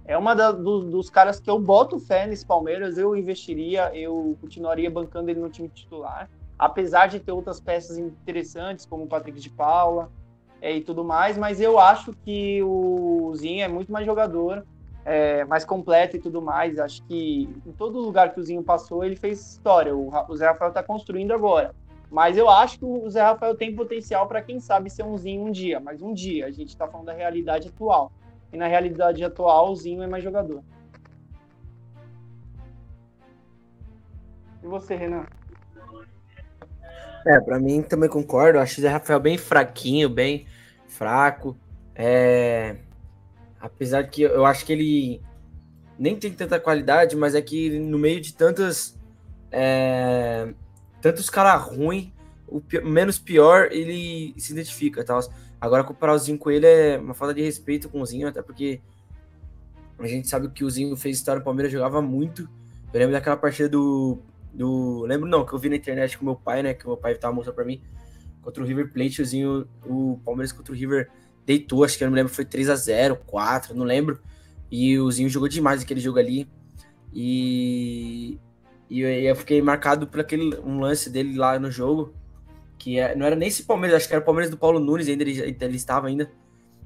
[0.06, 2.98] É uma da, do, dos caras que eu boto fé nesse Palmeiras.
[2.98, 6.30] Eu investiria, eu continuaria bancando ele no time titular.
[6.58, 10.10] Apesar de ter outras peças interessantes, como o Patrick de Paula,
[10.62, 14.65] é, e tudo mais, mas eu acho que o Zinho é muito mais jogador,
[15.04, 16.80] é, mais completo e tudo mais.
[16.80, 19.96] Acho que em todo lugar que o Zinho passou, ele fez história.
[19.96, 21.76] O, o Zé Rafael está construindo agora.
[22.10, 25.46] Mas eu acho que o Zé Rafael tem potencial para, quem sabe, ser um Zinho
[25.46, 25.80] um dia.
[25.80, 28.12] Mas um dia, a gente está falando da realidade atual.
[28.52, 30.63] E na realidade atual, o Zinho é mais jogador.
[34.63, 35.26] E você, Renan?
[37.26, 38.60] É, para mim também concordo.
[38.60, 40.46] Acho o Zé Rafael bem fraquinho, bem
[40.88, 41.58] fraco.
[41.96, 42.78] É...
[43.60, 45.22] Apesar que eu acho que ele
[45.98, 49.00] nem tem tanta qualidade, mas é que no meio de tantas.
[49.52, 50.54] É...
[51.02, 52.12] Tantos caras ruins,
[52.48, 55.04] o menos pior ele se identifica.
[55.04, 55.20] Tá?
[55.60, 58.42] Agora comparar o Zinho com ele é uma falta de respeito com o Zinho, até
[58.42, 58.82] porque
[59.98, 62.44] a gente sabe que o Zinho fez história no Palmeiras, jogava muito.
[62.94, 64.20] Eu lembro daquela partida do.
[64.56, 66.74] Do lembro não, que eu vi na internet com meu pai, né?
[66.74, 67.82] Que meu pai tava mostrando pra mim
[68.41, 69.24] contra o River Plate,
[69.88, 71.10] o, Palmeiras contra o River
[71.46, 74.20] deitou, acho que eu não me lembro, foi 3 a 0 4 não lembro.
[74.72, 76.48] E o Zinho jogou demais aquele jogo ali.
[77.13, 78.38] E,
[78.89, 82.13] e eu fiquei marcado por aquele um lance dele lá no jogo,
[82.78, 85.08] que é, não era nem esse Palmeiras, acho que era o Palmeiras do Paulo Nunes,
[85.08, 86.32] ainda ele, ele estava ainda.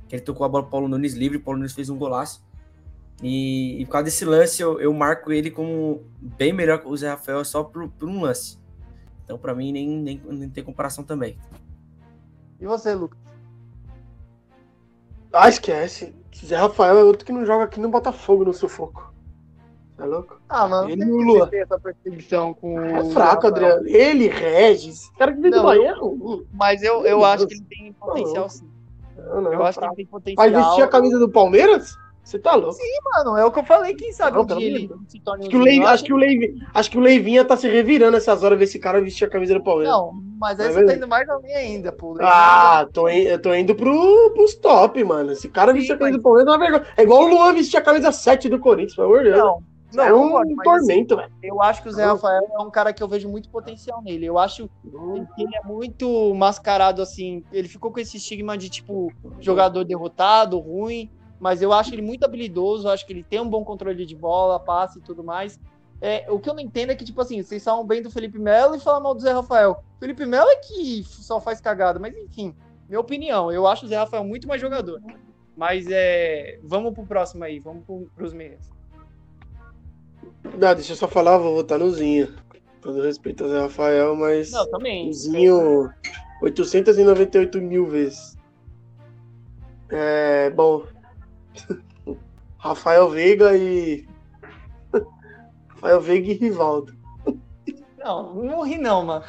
[0.07, 2.43] Que ele tocou a bola pro Paulo Nunes livre, o Paulo Nunes fez um golaço.
[3.21, 6.95] E, e por causa desse lance, eu, eu marco ele como bem melhor que o
[6.95, 8.57] Zé Rafael só por, por um lance.
[9.25, 11.37] Então, para mim, nem, nem, nem tem comparação também.
[12.59, 13.19] E você, Lucas?
[15.31, 16.15] Ah, esquece.
[16.35, 19.13] Zé Rafael é outro que não joga aqui no Botafogo no sufoco.
[19.99, 20.41] É louco?
[20.47, 23.85] Ah, mano, ele não essa perseguição com É fraco, Adriano.
[23.85, 25.07] Ele, Regis.
[25.09, 26.47] O cara que vem do Bahia é ruim.
[26.53, 28.69] Mas eu, eu acho que ele tem potencial sim.
[29.17, 30.49] Não, não, eu é acho que ele tem potencial.
[30.49, 31.93] Vai vestir a camisa do Palmeiras?
[32.29, 32.77] Você tá louco.
[33.15, 35.49] Mano, é o que eu falei, quem sabe Não, um dia ele se um Acho
[35.49, 38.65] que, acho, que o Leiv, acho que o Leivinha tá se revirando essas horas ver
[38.65, 39.91] esse cara vestir a camisa do Palmeiras.
[39.95, 40.97] Não, mas aí É você tá verdade.
[40.99, 42.15] indo mais além ainda, pô.
[42.21, 45.31] Ah, tô, in- eu tô indo pro, pros top, mano.
[45.31, 46.85] Esse cara vestir a camisa do Palmeiras é uma vergonha.
[46.95, 49.37] É igual o Luan vestir a camisa 7 do Corinthians, pelo amor de Deus.
[49.39, 51.27] não, não, é um mas, tormento, velho.
[51.27, 54.03] assim, eu acho que o Zé Rafael é um cara que eu vejo muito potencial
[54.03, 54.27] nele.
[54.27, 54.69] Eu acho
[55.35, 57.43] que ele é muito mascarado, assim.
[57.51, 61.09] Ele ficou com esse estigma de, tipo, jogador derrotado, ruim.
[61.39, 64.59] Mas eu acho ele muito habilidoso, acho que ele tem um bom controle de bola,
[64.59, 65.59] passe e tudo mais.
[66.01, 68.39] É, o que eu não entendo é que, tipo assim, vocês falam bem do Felipe
[68.39, 69.83] Melo e falam mal do Zé Rafael.
[69.99, 72.55] Felipe Melo é que só faz cagada, mas enfim,
[72.87, 73.51] minha opinião.
[73.51, 75.01] Eu acho o Zé Rafael muito mais jogador.
[75.55, 76.57] Mas é.
[76.63, 78.71] Vamos pro próximo aí, vamos pro, pros meias.
[80.57, 82.33] Não, deixa eu só falar, vou votar no Zinho.
[82.81, 84.51] Todo respeito ao Zé Rafael, mas.
[84.51, 85.09] Não, também.
[85.09, 85.93] o Zinho
[86.41, 88.37] 898 mil vezes.
[89.89, 90.85] É, bom.
[92.57, 94.07] Rafael Veiga e.
[95.69, 96.93] Rafael Veiga e Rivaldo.
[97.97, 99.23] Não, não ri não, mano.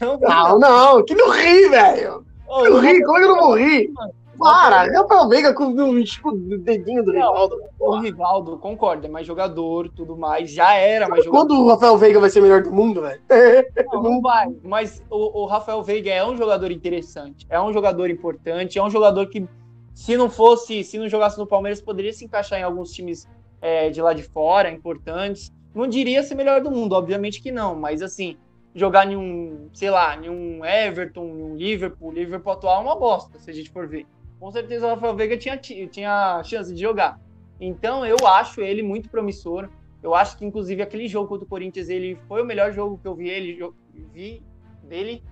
[0.00, 2.24] Não, Não, não, que não ri, velho.
[2.46, 3.90] Ô, Eu ri, como é que eu não vou rir?
[3.90, 7.20] Mano, Para, Rafael Veiga com o tipo, dedinho do Não.
[7.20, 7.56] Rivaldo.
[7.78, 10.50] O Rivaldo, concordo, é mais jogador, tudo mais.
[10.50, 11.46] Já era mais jogador.
[11.46, 13.20] Quando o Rafael Veiga vai ser melhor do mundo, velho?
[13.92, 14.54] Não, não vai.
[14.62, 18.90] Mas o, o Rafael Veiga é um jogador interessante, é um jogador importante, é um
[18.90, 19.46] jogador que,
[19.94, 23.28] se não fosse, se não jogasse no Palmeiras, poderia se encaixar em alguns times
[23.60, 25.52] é, de lá de fora, importantes.
[25.74, 28.36] Não diria ser melhor do mundo, obviamente que não, mas assim,
[28.74, 32.96] jogar em um, sei lá, em um Everton, em um Liverpool, Liverpool atual é uma
[32.96, 34.06] bosta, se a gente for ver.
[34.38, 37.20] Com certeza o Rafael Veiga tinha, tinha chance de jogar.
[37.60, 39.68] Então eu acho ele muito promissor.
[40.02, 43.06] Eu acho que, inclusive, aquele jogo contra o Corinthians, ele foi o melhor jogo que
[43.06, 43.72] eu vi ele
[44.12, 44.42] vi
[44.82, 45.22] dele.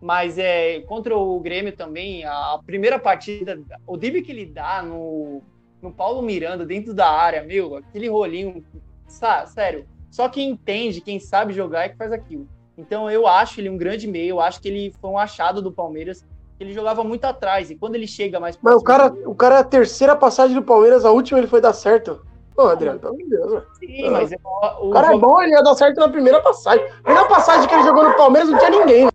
[0.00, 5.42] Mas é contra o Grêmio também, a primeira partida, o drible que ele dá no,
[5.82, 8.64] no Paulo Miranda dentro da área, meu, aquele rolinho,
[9.06, 9.86] sério.
[10.10, 12.48] Só quem entende, quem sabe jogar é que faz aquilo.
[12.78, 15.70] Então eu acho ele um grande meio, eu acho que ele foi um achado do
[15.70, 16.24] Palmeiras.
[16.58, 19.58] Ele jogava muito atrás e quando ele chega mais Mas o cara, o cara é
[19.58, 22.24] a terceira passagem do Palmeiras, a última ele foi dar certo.
[22.54, 23.62] Pô, Adriano, pelo amor de Deus.
[23.78, 24.36] Sim, mas é
[24.80, 26.84] o, O cara é jogo- bom, ele ia dar certo na primeira passagem.
[26.84, 28.98] A primeira passagem que ele jogou no Palmeiras não tinha ninguém.
[29.04, 29.10] velho.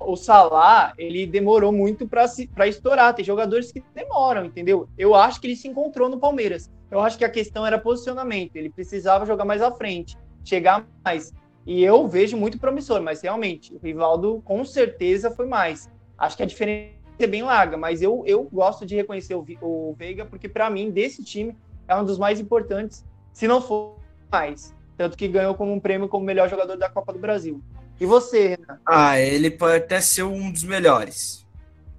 [0.00, 3.14] O Salah, ele demorou muito para estourar.
[3.14, 4.88] Tem jogadores que demoram, entendeu?
[4.98, 6.70] Eu acho que ele se encontrou no Palmeiras.
[6.90, 8.56] Eu acho que a questão era posicionamento.
[8.56, 11.32] Ele precisava jogar mais à frente, chegar mais.
[11.64, 15.88] E eu vejo muito promissor, mas realmente, o Rivaldo com certeza foi mais.
[16.18, 19.94] Acho que a diferença é bem larga, mas eu, eu gosto de reconhecer o, o
[19.96, 23.96] Veiga, porque pra mim, desse time, é um dos mais importantes, se não for
[24.30, 24.74] mais.
[24.96, 27.62] Tanto que ganhou como um prêmio como melhor jogador da Copa do Brasil.
[28.02, 28.80] E você, Renan?
[28.84, 31.46] Ah, ele pode até ser um dos melhores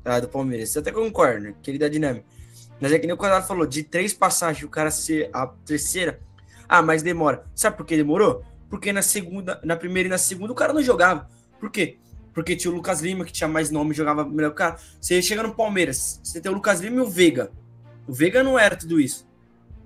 [0.03, 0.75] tá, do Palmeiras.
[0.75, 1.55] Eu até concordo, né?
[1.63, 2.25] Que ele dá dinâmica.
[2.81, 6.19] Mas é que nem o Quadrado falou, de três passagens, o cara ser a terceira.
[6.67, 7.45] Ah, mas demora.
[7.55, 8.43] Sabe por que demorou?
[8.69, 11.29] Porque na segunda, na primeira e na segunda o cara não jogava.
[11.57, 11.97] Por quê?
[12.33, 14.77] Porque tinha o Lucas Lima, que tinha mais nome, jogava melhor que o cara.
[14.99, 17.49] Você chega no Palmeiras, você tem o Lucas Lima e o Veiga.
[18.05, 19.25] O Veiga não era tudo isso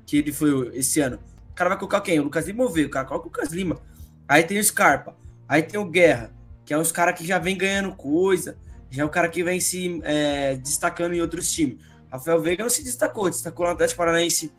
[0.04, 1.20] que ele foi esse ano.
[1.52, 2.20] O cara vai colocar quem?
[2.20, 2.90] O Lucas Lima ou o Veiga?
[2.90, 3.80] O cara coloca o Lucas Lima.
[4.28, 5.16] Aí tem o Scarpa.
[5.48, 6.34] Aí tem o Guerra,
[6.66, 8.58] que é uns caras que já vem ganhando coisa,
[8.90, 11.78] já é o cara que vem se é, destacando em outros times.
[12.12, 14.52] Rafael Veiga não se destacou, destacou no Atlético Paranaense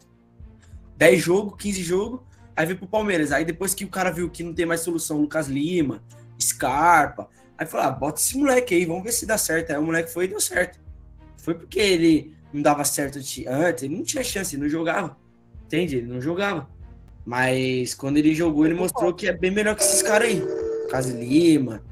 [0.97, 2.21] 10 jogos, 15 jogos,
[2.55, 3.33] aí veio pro Palmeiras.
[3.33, 6.03] Aí depois que o cara viu que não tem mais solução, Lucas Lima,
[6.41, 9.71] Scarpa, aí falou: ah, bota esse moleque aí, vamos ver se dá certo.
[9.71, 10.79] Aí o moleque foi e deu certo.
[11.39, 15.17] Foi porque ele não dava certo antes, ele não tinha chance, ele não jogava.
[15.65, 15.97] Entende?
[15.97, 16.69] Ele não jogava.
[17.25, 20.68] Mas quando ele jogou, ele mostrou que é bem melhor que esses caras aí.
[20.89, 21.83] Lucas Lima,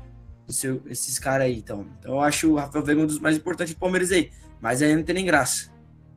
[0.48, 1.84] esse- esses caras aí, então.
[2.00, 4.30] Então eu acho o Rafael Veiga um dos mais importantes do Palmeiras aí.
[4.58, 5.70] Mas aí não tem nem graça.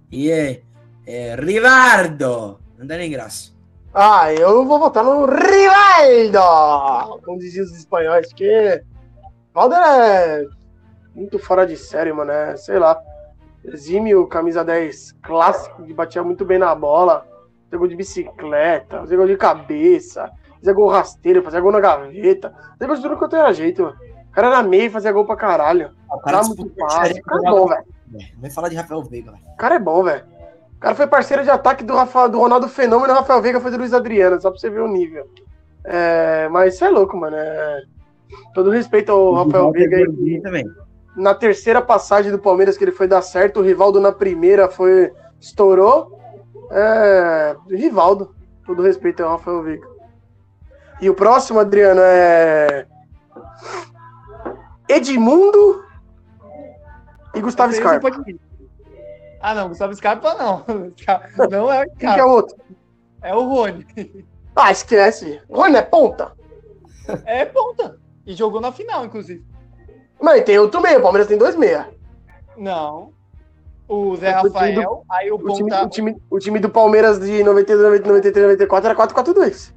[0.10, 0.62] E é,
[1.06, 2.58] é Rivardo.
[2.78, 3.52] Não dá nem graça.
[3.94, 7.20] Ah, eu vou votar no Rivaldo!
[7.26, 8.82] Como diziam os espanhóis, porque
[9.50, 10.46] Rivaldo é
[11.14, 12.32] muito fora de série, mano.
[12.32, 12.98] É, sei lá.
[13.62, 17.26] Exímio, camisa 10 clássico, que batia muito bem na bola.
[17.72, 22.54] Gol de bicicleta, gol de cabeça, fazia gol rasteiro, fazia gol na gaveta.
[22.72, 23.96] Fazia gol de tudo quanto era jeito, mano.
[24.30, 25.92] O cara era meio fazia gol pra caralho.
[26.10, 27.18] O O cara é muito fácil.
[27.18, 27.84] O cara é bom, velho.
[28.40, 29.44] Vai falar de Rafael Veiga, velho.
[29.54, 30.24] O cara é bom, velho.
[30.76, 33.70] O cara foi parceiro de ataque do, Rafa, do Ronaldo Fenômeno e Rafael Veiga foi
[33.70, 35.28] do Luiz Adriano, só pra você ver o nível.
[35.84, 37.36] É, mas você é louco, mano.
[37.36, 37.82] É...
[38.54, 40.42] Todo respeito ao Rafael Veiga aí.
[40.42, 40.66] também.
[41.18, 45.12] Na terceira passagem do Palmeiras que ele foi dar certo, o Rivaldo na primeira foi.
[45.42, 46.18] estourou.
[46.72, 47.56] É.
[47.70, 48.34] Rivaldo.
[48.66, 49.88] Todo respeito ao Rafael Veiga.
[51.02, 52.86] E o próximo, Adriano, é.
[54.88, 55.84] Edmundo
[57.36, 58.12] e Gustavo Scarpa.
[58.12, 58.40] pode.
[59.42, 60.66] Ah, não, Gustavo Scarpa não.
[61.50, 62.58] Não é o Quem que é Scarpa, o outro?
[63.22, 63.86] é o Rony.
[64.56, 65.42] Ah, esquece.
[65.50, 66.34] Rony é ponta.
[67.26, 67.98] É ponta.
[68.26, 69.46] E jogou na final, inclusive.
[70.22, 71.00] Mas tem outro meia.
[71.00, 71.90] O Palmeiras tem dois meia.
[72.58, 73.14] Não.
[73.88, 76.70] O Zé O time do- Rafael, aí o O time, o, time, o time do
[76.70, 79.74] Palmeiras de 92, 93, 94 era 4-4-2.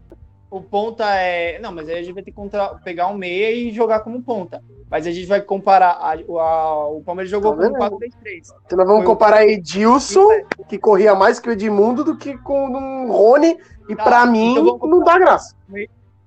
[0.56, 1.58] O ponta é.
[1.58, 4.22] Não, mas aí a gente vai ter que contra- pegar um meia e jogar como
[4.22, 4.62] ponta.
[4.90, 5.92] Mas a gente vai comparar.
[5.92, 7.78] a- o- a- o Palmeiras jogou Tá vendo?
[7.78, 8.52] 4-3-3.
[8.66, 10.28] Então nós vamos Foi comparar Edilson,
[10.68, 12.68] que corria mais que o Edmundo, do que com
[13.08, 13.56] o Rony.
[13.88, 15.56] E Tá, pra mim, então vamos não dá graça.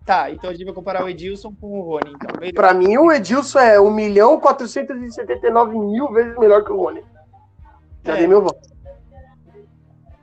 [0.05, 2.13] Tá, então a gente vai comparar o Edilson com o Rony.
[2.15, 2.53] Então, melhor.
[2.53, 7.03] Pra mim, o Edilson é 1 milhão 479 mil vezes melhor que o Rony.
[8.03, 8.17] Já É.
[8.17, 8.74] dei meu voto.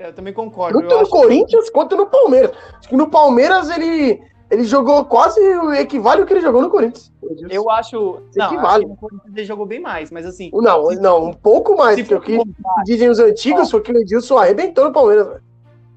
[0.09, 0.79] Eu também concordo.
[0.81, 2.53] Tanto Eu no acho Corinthians quanto no Palmeiras.
[2.79, 6.71] Acho que no Palmeiras ele, ele jogou quase o equivale ao que ele jogou no
[6.71, 7.13] Corinthians.
[7.49, 8.23] Eu acho.
[8.31, 8.69] Isso Não, equivale.
[8.69, 10.51] acho que no Corinthians ele jogou bem mais, mas assim.
[10.53, 11.95] Não, se- não, um pouco mais.
[11.97, 12.53] se Porque o que
[12.85, 15.27] dizem os antigos foi que o Edilson arrebentou no Palmeiras.
[15.29, 15.43] velho.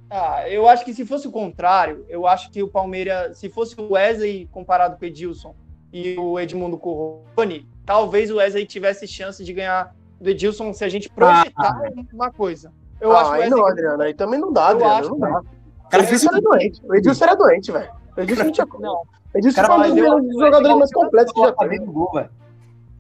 [0.10, 3.76] Ah, eu acho que se fosse o contrário, eu acho que o Palmeiras, se fosse
[3.80, 5.56] o Wesley comparado com o Edilson
[5.92, 10.90] e o Edmundo Rony, talvez o Wesley tivesse chance de ganhar do Edilson se a
[10.90, 11.82] gente projetar
[12.14, 12.72] uma coisa.
[13.00, 13.72] Eu ah, acho que o aí não, Wesley.
[13.74, 14.04] Adriano.
[14.04, 14.94] Aí também não dá, Eu Adriano.
[14.96, 15.40] acho, não dá.
[15.40, 16.82] O cara o fez Edilson era doente.
[16.86, 17.92] O Edilson era doente, velho.
[18.18, 18.88] O Edilson não tinha como.
[18.88, 21.70] O Edilson Cara, foi um dos que jogadores mais completos que já teve.
[21.72, 22.30] dentro do gol, velho.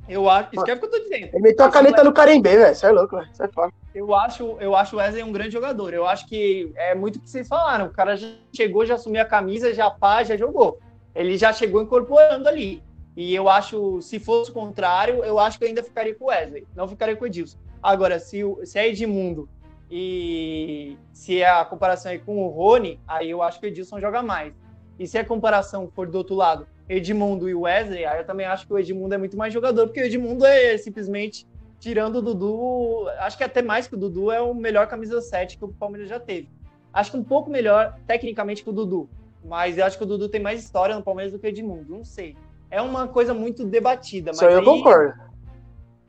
[0.07, 0.49] eu acho.
[0.53, 1.29] Isso que é o que eu tô dizendo.
[1.33, 2.75] Ele meteu a caneta no Carembê, velho.
[2.75, 3.29] Você é louco, velho.
[3.31, 3.71] Você é foda.
[3.93, 5.93] Eu acho, eu acho o Wesley um grande jogador.
[5.93, 7.85] Eu acho que é muito o que vocês falaram.
[7.85, 10.77] O cara já chegou, já assumiu a camisa, já pá, já jogou.
[11.15, 12.83] Ele já chegou incorporando ali.
[13.15, 16.27] E eu acho, se fosse o contrário, eu acho que eu ainda ficaria com o
[16.27, 16.67] Wesley.
[16.75, 17.57] Não ficaria com o Edilson.
[17.81, 19.47] Agora, se, o- se é Edmundo
[19.89, 23.99] e se é a comparação é com o Rony, aí eu acho que o Edilson
[23.99, 24.53] joga mais.
[24.97, 28.65] E se a comparação for do outro lado, Edmundo e Wesley, aí eu também acho
[28.65, 31.47] que o Edmundo é muito mais jogador, porque o Edmundo é simplesmente
[31.79, 35.57] tirando o Dudu, acho que até mais que o Dudu é o melhor camisa 7
[35.57, 36.49] que o Palmeiras já teve.
[36.93, 39.09] Acho que um pouco melhor tecnicamente que o Dudu,
[39.43, 41.85] mas eu acho que o Dudu tem mais história no Palmeiras do que o Edmundo,
[41.97, 42.35] não sei.
[42.71, 45.13] É uma coisa muito debatida, mas Isso aí eu aí- concordo.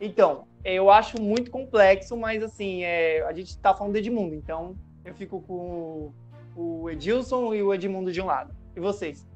[0.00, 4.74] Então, eu acho muito complexo, mas assim, é, a gente tá falando do Edmundo, então
[5.04, 6.10] eu fico com
[6.56, 8.52] o Edilson e o Edmundo de um lado.
[8.74, 9.26] E vocês?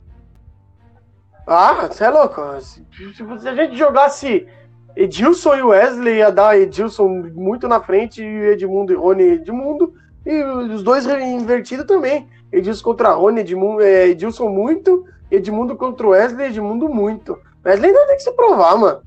[1.47, 2.41] Ah, você é louco.
[2.61, 4.47] Se, se- se a gente jogasse
[4.97, 9.95] Edilson e Wesley, ia dar Edilson muito na frente e Edmundo e Rony Edmundo.
[10.27, 12.29] E os dois invertidos também.
[12.53, 17.39] Edilson contra Rony, Edmundo, é, Edilson muito, Edmundo contra Wesley, Edmundo muito.
[17.65, 19.03] Wesley ainda tem que se provar, mano.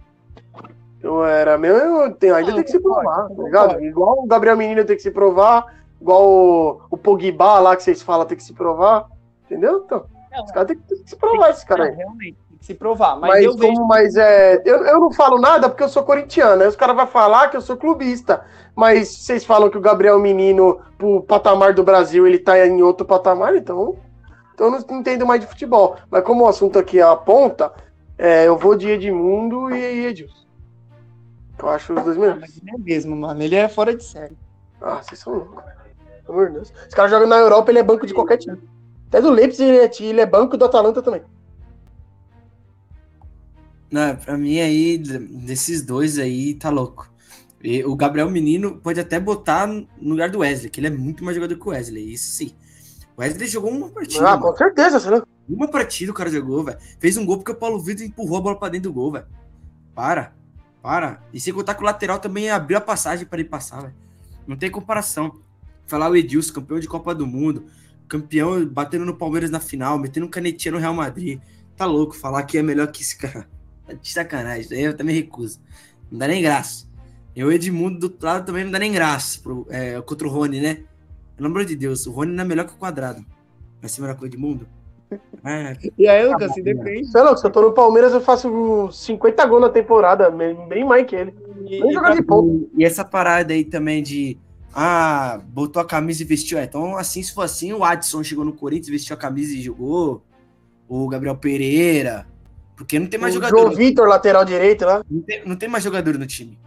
[1.04, 3.84] Eu era meu, eu tenho, ainda Ah, tem que se provar, tá ligado?
[3.84, 5.66] Igual o Gabriel Menino tem que se provar,
[6.02, 9.08] igual o, o Pogba lá que vocês falam tem que se provar.
[9.46, 9.84] Entendeu?
[9.86, 11.90] Então, Não, os caras têm que, tem que se provar, esse cara aí.
[11.92, 13.18] não, realmente, tem que se provar.
[13.20, 13.74] Mas, Mas, eu vejo.
[13.74, 16.62] como, mas é, eu, eu não falo nada porque eu sou corintiano.
[16.62, 18.46] Aí os caras vão falar que eu sou clubista.
[18.76, 23.06] Mas vocês falam que o Gabriel Menino, pro patamar do Brasil, ele tá em outro
[23.06, 23.98] patamar, então.
[24.56, 25.98] Então eu não entendo mais de futebol.
[26.10, 27.72] Mas como o assunto aqui é a ponta,
[28.18, 30.42] é, eu vou de Edmundo e Edilson.
[31.60, 32.42] Eu acho os dois Ah, melhores.
[32.42, 33.42] mas ele é mesmo, mano.
[33.42, 34.38] Ele é fora de série.
[34.82, 35.78] Ah, vocês são loucos, velho.
[36.26, 36.74] Pelo amor de Deus.
[36.88, 38.58] Esse cara joga na Europa, ele é banco de qualquer time.
[39.08, 41.22] Até do Leipzig ele é, ele é banco do Atalanta também.
[43.92, 47.10] Não, pra mim aí, desses dois aí, tá louco.
[47.64, 51.24] E o Gabriel Menino pode até botar no lugar do Wesley, que ele é muito
[51.24, 52.54] mais jogador que o Wesley, isso sim.
[53.16, 54.42] O Wesley jogou uma partida, Ah, mano.
[54.52, 55.24] com certeza, você não.
[55.48, 56.78] Uma partida o cara jogou, velho.
[57.00, 59.28] Fez um gol porque o Paulo Vitor empurrou a bola pra dentro do gol, velho.
[59.94, 60.34] Para,
[60.84, 61.24] para.
[61.34, 63.94] E sem contar que o lateral também abriu a passagem para ele passar.
[64.46, 65.40] Não tem comparação.
[65.88, 67.66] Falar o Edilson, campeão de Copa do Mundo,
[68.08, 71.40] campeão batendo no Palmeiras na final, metendo um canetinha no Real Madrid.
[71.78, 73.50] Tá louco falar que é melhor que esse cara.
[73.86, 75.60] Tá de sacanagem, isso aí eu também recuso.
[76.10, 76.88] Não dá nem graça.
[77.36, 80.32] E o Edmundo do outro lado também não dá nem graça pro, é, contra o
[80.32, 80.86] Rony, né?
[81.36, 83.26] Pelo amor de Deus, o Rony não é melhor que o quadrado.
[83.82, 84.66] Vai ser melhor que o Edmundo?
[85.44, 87.10] É, E aí, Lucas, se depende.
[87.16, 91.06] É louco, se eu tô no Palmeiras, eu faço 50 gols na temporada, bem mais
[91.06, 91.34] que ele.
[91.62, 92.70] Nem jogar de pouco.
[92.78, 94.38] E essa parada aí também de.
[94.76, 96.58] Ah, botou a camisa e vestiu.
[96.58, 99.62] É, então, assim, se for assim, o Adson chegou no Corinthians, vestiu a camisa e
[99.62, 100.24] jogou.
[100.88, 102.26] O Gabriel Pereira.
[102.76, 103.58] Porque não tem mais o jogador.
[103.58, 105.04] João Vitor, lateral direito lá.
[105.10, 106.58] Não tem, não tem mais jogador no time.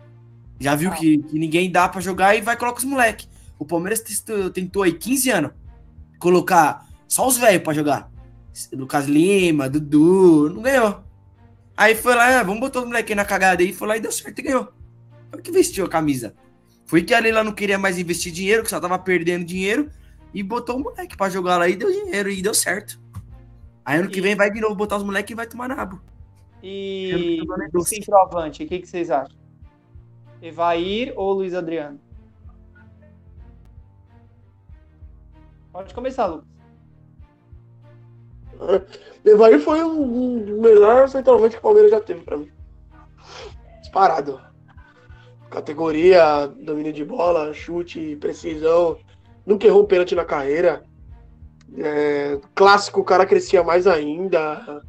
[0.59, 3.27] Já viu que, que ninguém dá pra jogar e vai colocar os moleque.
[3.59, 5.51] O Palmeiras testou- tentou aí 15 anos
[6.18, 8.11] colocar só os velhos pra jogar.
[8.73, 11.03] Lucas Lima, Dudu, não ganhou.
[11.77, 14.11] Aí foi lá, ah, vamos botar o moleque na cagada aí, foi lá e deu
[14.11, 14.73] certo e ganhou.
[15.31, 16.35] Foi que vestiu a camisa.
[16.87, 19.91] Foi que a Leila não queria mais investir dinheiro, que só tava perdendo dinheiro,
[20.33, 22.99] e botou o moleque para jogar lá e deu dinheiro e deu certo.
[23.85, 24.13] Aí ano e...
[24.13, 26.01] que vem vai de novo botar os moleques e vai tomar nabo.
[26.63, 27.43] E
[27.75, 29.37] o centroavante, o que, que vocês acham?
[30.41, 32.01] Evair ou Luiz Adriano?
[35.73, 36.56] Pode começar, Lucas.
[39.25, 42.51] Evair foi o um, um melhor centralmente que o Palmeiras já teve pra mim.
[43.81, 44.41] Disparado.
[45.51, 48.99] Categoria, domínio de bola, chute, precisão.
[49.45, 50.83] Nunca errou um pênalti na carreira.
[51.79, 54.83] É, clássico, o cara crescia mais ainda.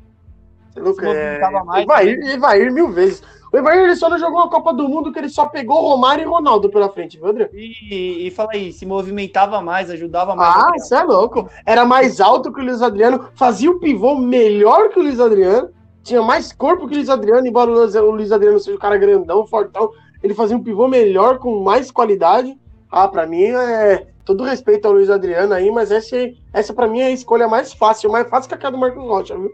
[0.72, 1.42] Você não quer.
[1.82, 3.24] Evair, Evair mil vezes.
[3.62, 6.70] O só não jogou a Copa do Mundo que ele só pegou Romário e Ronaldo
[6.70, 7.50] pela frente, viu, André?
[7.54, 10.56] E, e fala aí, se movimentava mais, ajudava mais.
[10.56, 11.50] Ah, isso é louco.
[11.66, 15.70] Era mais alto que o Luiz Adriano, fazia o pivô melhor que o Luiz Adriano,
[16.04, 19.48] tinha mais corpo que o Luiz Adriano, embora o Luiz Adriano seja um cara grandão,
[19.48, 19.92] fortão,
[20.22, 22.58] ele fazia um pivô melhor, com mais qualidade.
[22.92, 24.08] Ah, pra mim é.
[24.24, 26.16] Todo respeito ao Luiz Adriano aí, mas essa,
[26.52, 29.38] essa pra mim é a escolha mais fácil, mais fácil que a do Marcos Rocha,
[29.38, 29.52] viu?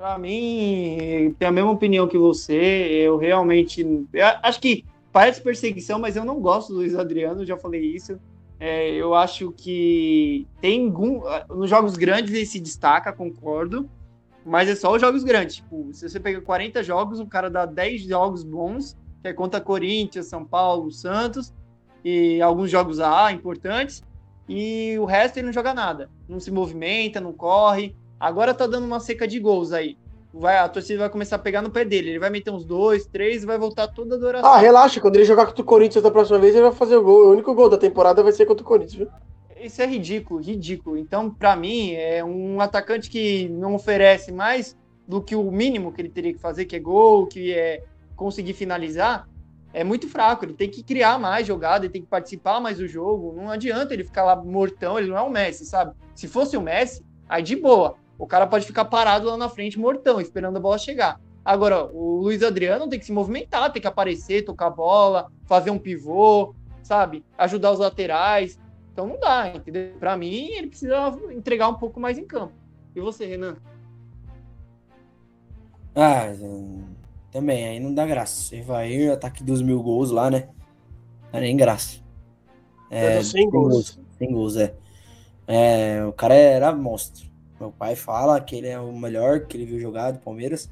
[0.00, 2.54] Pra mim, tenho a mesma opinião que você.
[2.54, 3.82] Eu realmente.
[4.14, 8.18] Eu acho que parece perseguição, mas eu não gosto do Luiz Adriano, já falei isso.
[8.58, 10.90] É, eu acho que tem
[11.50, 13.90] nos jogos grandes ele se destaca, concordo.
[14.42, 15.56] Mas é só os jogos grandes.
[15.56, 19.60] Tipo, se você pega 40 jogos, o cara dá 10 jogos bons, que é contra
[19.60, 21.52] Corinthians, São Paulo, Santos,
[22.02, 24.02] e alguns jogos A importantes,
[24.48, 26.08] e o resto ele não joga nada.
[26.26, 27.94] Não se movimenta, não corre.
[28.20, 29.96] Agora tá dando uma seca de gols aí.
[30.32, 32.10] Vai, a torcida vai começar a pegar no pé dele.
[32.10, 34.52] Ele vai meter uns dois, três e vai voltar toda a adoração.
[34.52, 35.00] Ah, relaxa.
[35.00, 37.28] Quando ele jogar contra o Corinthians da próxima vez, ele vai fazer o gol.
[37.28, 39.08] O único gol da temporada vai ser contra o Corinthians, viu?
[39.60, 40.96] Isso é ridículo, ridículo.
[40.96, 46.00] Então, para mim, é um atacante que não oferece mais do que o mínimo que
[46.00, 47.82] ele teria que fazer, que é gol, que é
[48.14, 49.28] conseguir finalizar.
[49.72, 50.44] É muito fraco.
[50.44, 53.34] Ele tem que criar mais jogada, ele tem que participar mais do jogo.
[53.36, 54.98] Não adianta ele ficar lá mortão.
[54.98, 55.92] Ele não é o Messi, sabe?
[56.14, 57.96] Se fosse o Messi, aí de boa.
[58.20, 61.18] O cara pode ficar parado lá na frente, mortão, esperando a bola chegar.
[61.42, 65.70] Agora, o Luiz Adriano tem que se movimentar, tem que aparecer, tocar a bola, fazer
[65.70, 67.24] um pivô, sabe?
[67.38, 68.60] Ajudar os laterais.
[68.92, 69.94] Então não dá, entendeu?
[69.98, 72.52] Para mim, ele precisa entregar um pouco mais em campo.
[72.94, 73.56] E você, Renan?
[75.94, 76.26] Ah,
[77.32, 78.42] também, aí não dá graça.
[78.42, 80.50] Você vai ir, ataque dos mil gols lá, né?
[81.32, 82.00] Não é nem graça.
[82.90, 83.98] É, sem gols.
[84.18, 84.74] Sem gols, é.
[85.48, 86.04] é.
[86.04, 87.29] O cara era monstro.
[87.60, 90.70] Meu pai fala que ele é o melhor que ele viu jogar do Palmeiras.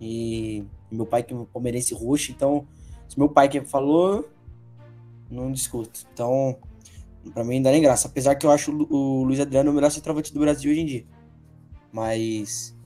[0.00, 2.66] E meu pai que é palmeirense roxo, então
[3.08, 4.28] se meu pai que falou,
[5.30, 6.00] não discuto.
[6.12, 6.58] Então,
[7.32, 8.08] para mim não dá nem graça.
[8.08, 11.04] Apesar que eu acho o Luiz Adriano o melhor centroavante do Brasil hoje em dia.
[11.92, 12.76] Mas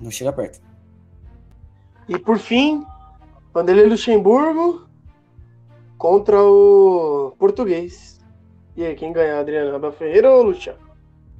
[0.00, 0.60] não chega perto.
[2.08, 2.84] E por fim,
[3.52, 4.88] Vanderlei Luxemburgo
[5.96, 8.18] contra o português.
[8.74, 9.76] E aí, quem ganha, Adriano?
[9.76, 10.87] Abel Ferreira ou Luciano?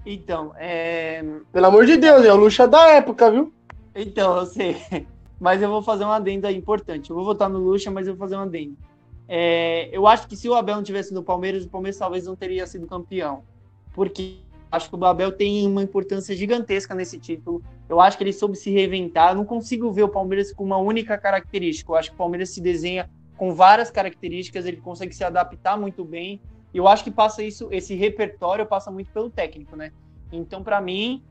[0.04, 1.22] Então, é.
[1.52, 3.52] Pelo amor de Deus, é o Luxa da época, viu?
[3.94, 4.76] Então, eu sei.
[5.40, 7.10] Mas eu vou fazer uma adenda importante.
[7.10, 8.74] Eu vou votar no Luxa, mas eu vou fazer uma adenda.
[9.28, 12.34] É, eu acho que se o Abel não tivesse no Palmeiras, o Palmeiras talvez não
[12.34, 13.44] teria sido campeão.
[13.94, 14.38] Porque
[14.68, 17.62] acho que o Abel tem uma importância gigantesca nesse título.
[17.88, 19.30] Eu acho que ele soube se reinventar.
[19.30, 21.92] Eu não consigo ver o Palmeiras com uma única característica.
[21.92, 26.04] Eu acho que o Palmeiras se desenha com várias características, ele consegue se adaptar muito
[26.04, 26.40] bem.
[26.72, 29.92] Eu acho que passa isso, esse repertório passa muito pelo técnico, né?
[30.30, 31.22] Então, para mim,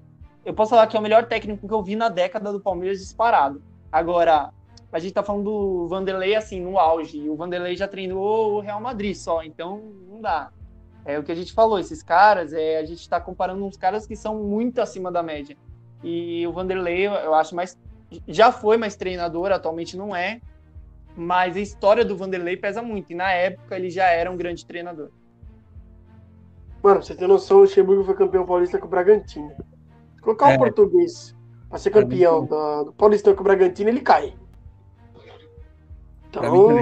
[0.44, 3.00] eu posso falar que é o melhor técnico que eu vi na década do Palmeiras
[3.00, 3.62] disparado.
[3.92, 4.52] Agora,
[4.92, 7.18] a gente tá falando do Vanderlei assim, no auge.
[7.18, 10.50] E o Vanderlei já treinou o Real Madrid só, então não dá.
[11.06, 14.06] É o que a gente falou, esses caras, é, a gente está comparando uns caras
[14.06, 15.56] que são muito acima da média.
[16.04, 17.78] E o Vanderlei, eu acho mais.
[18.28, 20.42] Já foi mais treinador, atualmente não é.
[21.16, 23.12] Mas a história do Vanderlei pesa muito.
[23.12, 25.10] E na época ele já era um grande treinador.
[26.88, 29.52] Mano, pra você ter noção, o Luxemburgo foi campeão paulista com o Bragantino.
[30.16, 30.56] Se colocar é.
[30.56, 31.36] o português
[31.68, 34.34] pra ser campeão do, do Paulistão com o Bragantino, ele cai.
[36.30, 36.80] Então,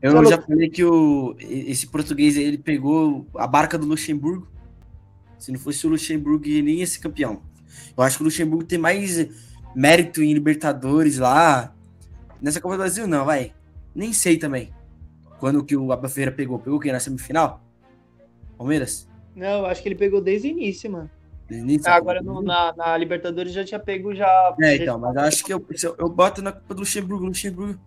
[0.00, 4.46] eu já, já falei que o, esse português ele pegou a barca do Luxemburgo.
[5.40, 7.42] Se não fosse o Luxemburgo, ele nem ia ser campeão.
[7.96, 9.28] Eu acho que o Luxemburgo tem mais
[9.74, 11.74] mérito em Libertadores lá.
[12.40, 13.52] Nessa Copa do Brasil, não, vai.
[13.92, 14.72] Nem sei também.
[15.40, 16.60] Quando que o Abel Ferreira pegou?
[16.60, 17.60] Pegou quem na semifinal?
[18.56, 19.08] Palmeiras?
[19.38, 21.08] Não, acho que ele pegou desde o início, mano.
[21.48, 24.54] Desde o início, Agora no, na, na, Libertadores já tinha pego já.
[24.60, 27.24] É, então, mas acho que eu, eu, eu boto na Copa do Luxemburgo.
[27.24, 27.78] Luxemburgo.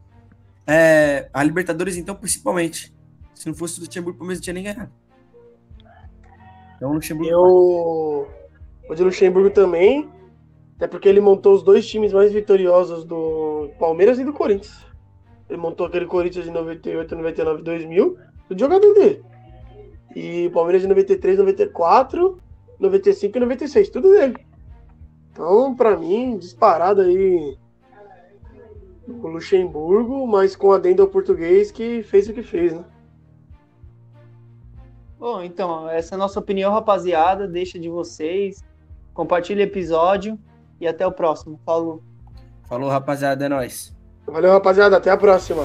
[0.65, 2.93] É, a Libertadores, então, principalmente.
[3.35, 4.91] Se não fosse o Luxemburgo, o Palmeiras não tinha nem ganhado.
[6.77, 7.31] Então o Luxemburgo.
[7.31, 8.27] Eu.
[8.89, 10.09] O de Luxemburgo também.
[10.77, 14.83] Até porque ele montou os dois times mais vitoriosos do Palmeiras e do Corinthians.
[15.47, 18.17] Ele montou aquele Corinthians de 98, 99, 2000.
[18.49, 19.30] O jogador dele.
[20.15, 22.39] E Palmeiras de 93, 94,
[22.79, 24.35] 95 e 96, tudo dele.
[25.31, 27.57] Então, para mim, disparado aí
[29.07, 32.83] o Luxemburgo, mas com adendo ao português que fez o que fez, né?
[35.17, 37.47] Bom, então, essa é a nossa opinião, rapaziada.
[37.47, 38.63] Deixa de vocês.
[39.13, 40.37] Compartilha o episódio
[40.79, 41.59] e até o próximo.
[41.63, 42.01] Falou.
[42.63, 43.95] Falou, rapaziada, é nóis.
[44.25, 44.97] Valeu, rapaziada.
[44.97, 45.63] Até a próxima.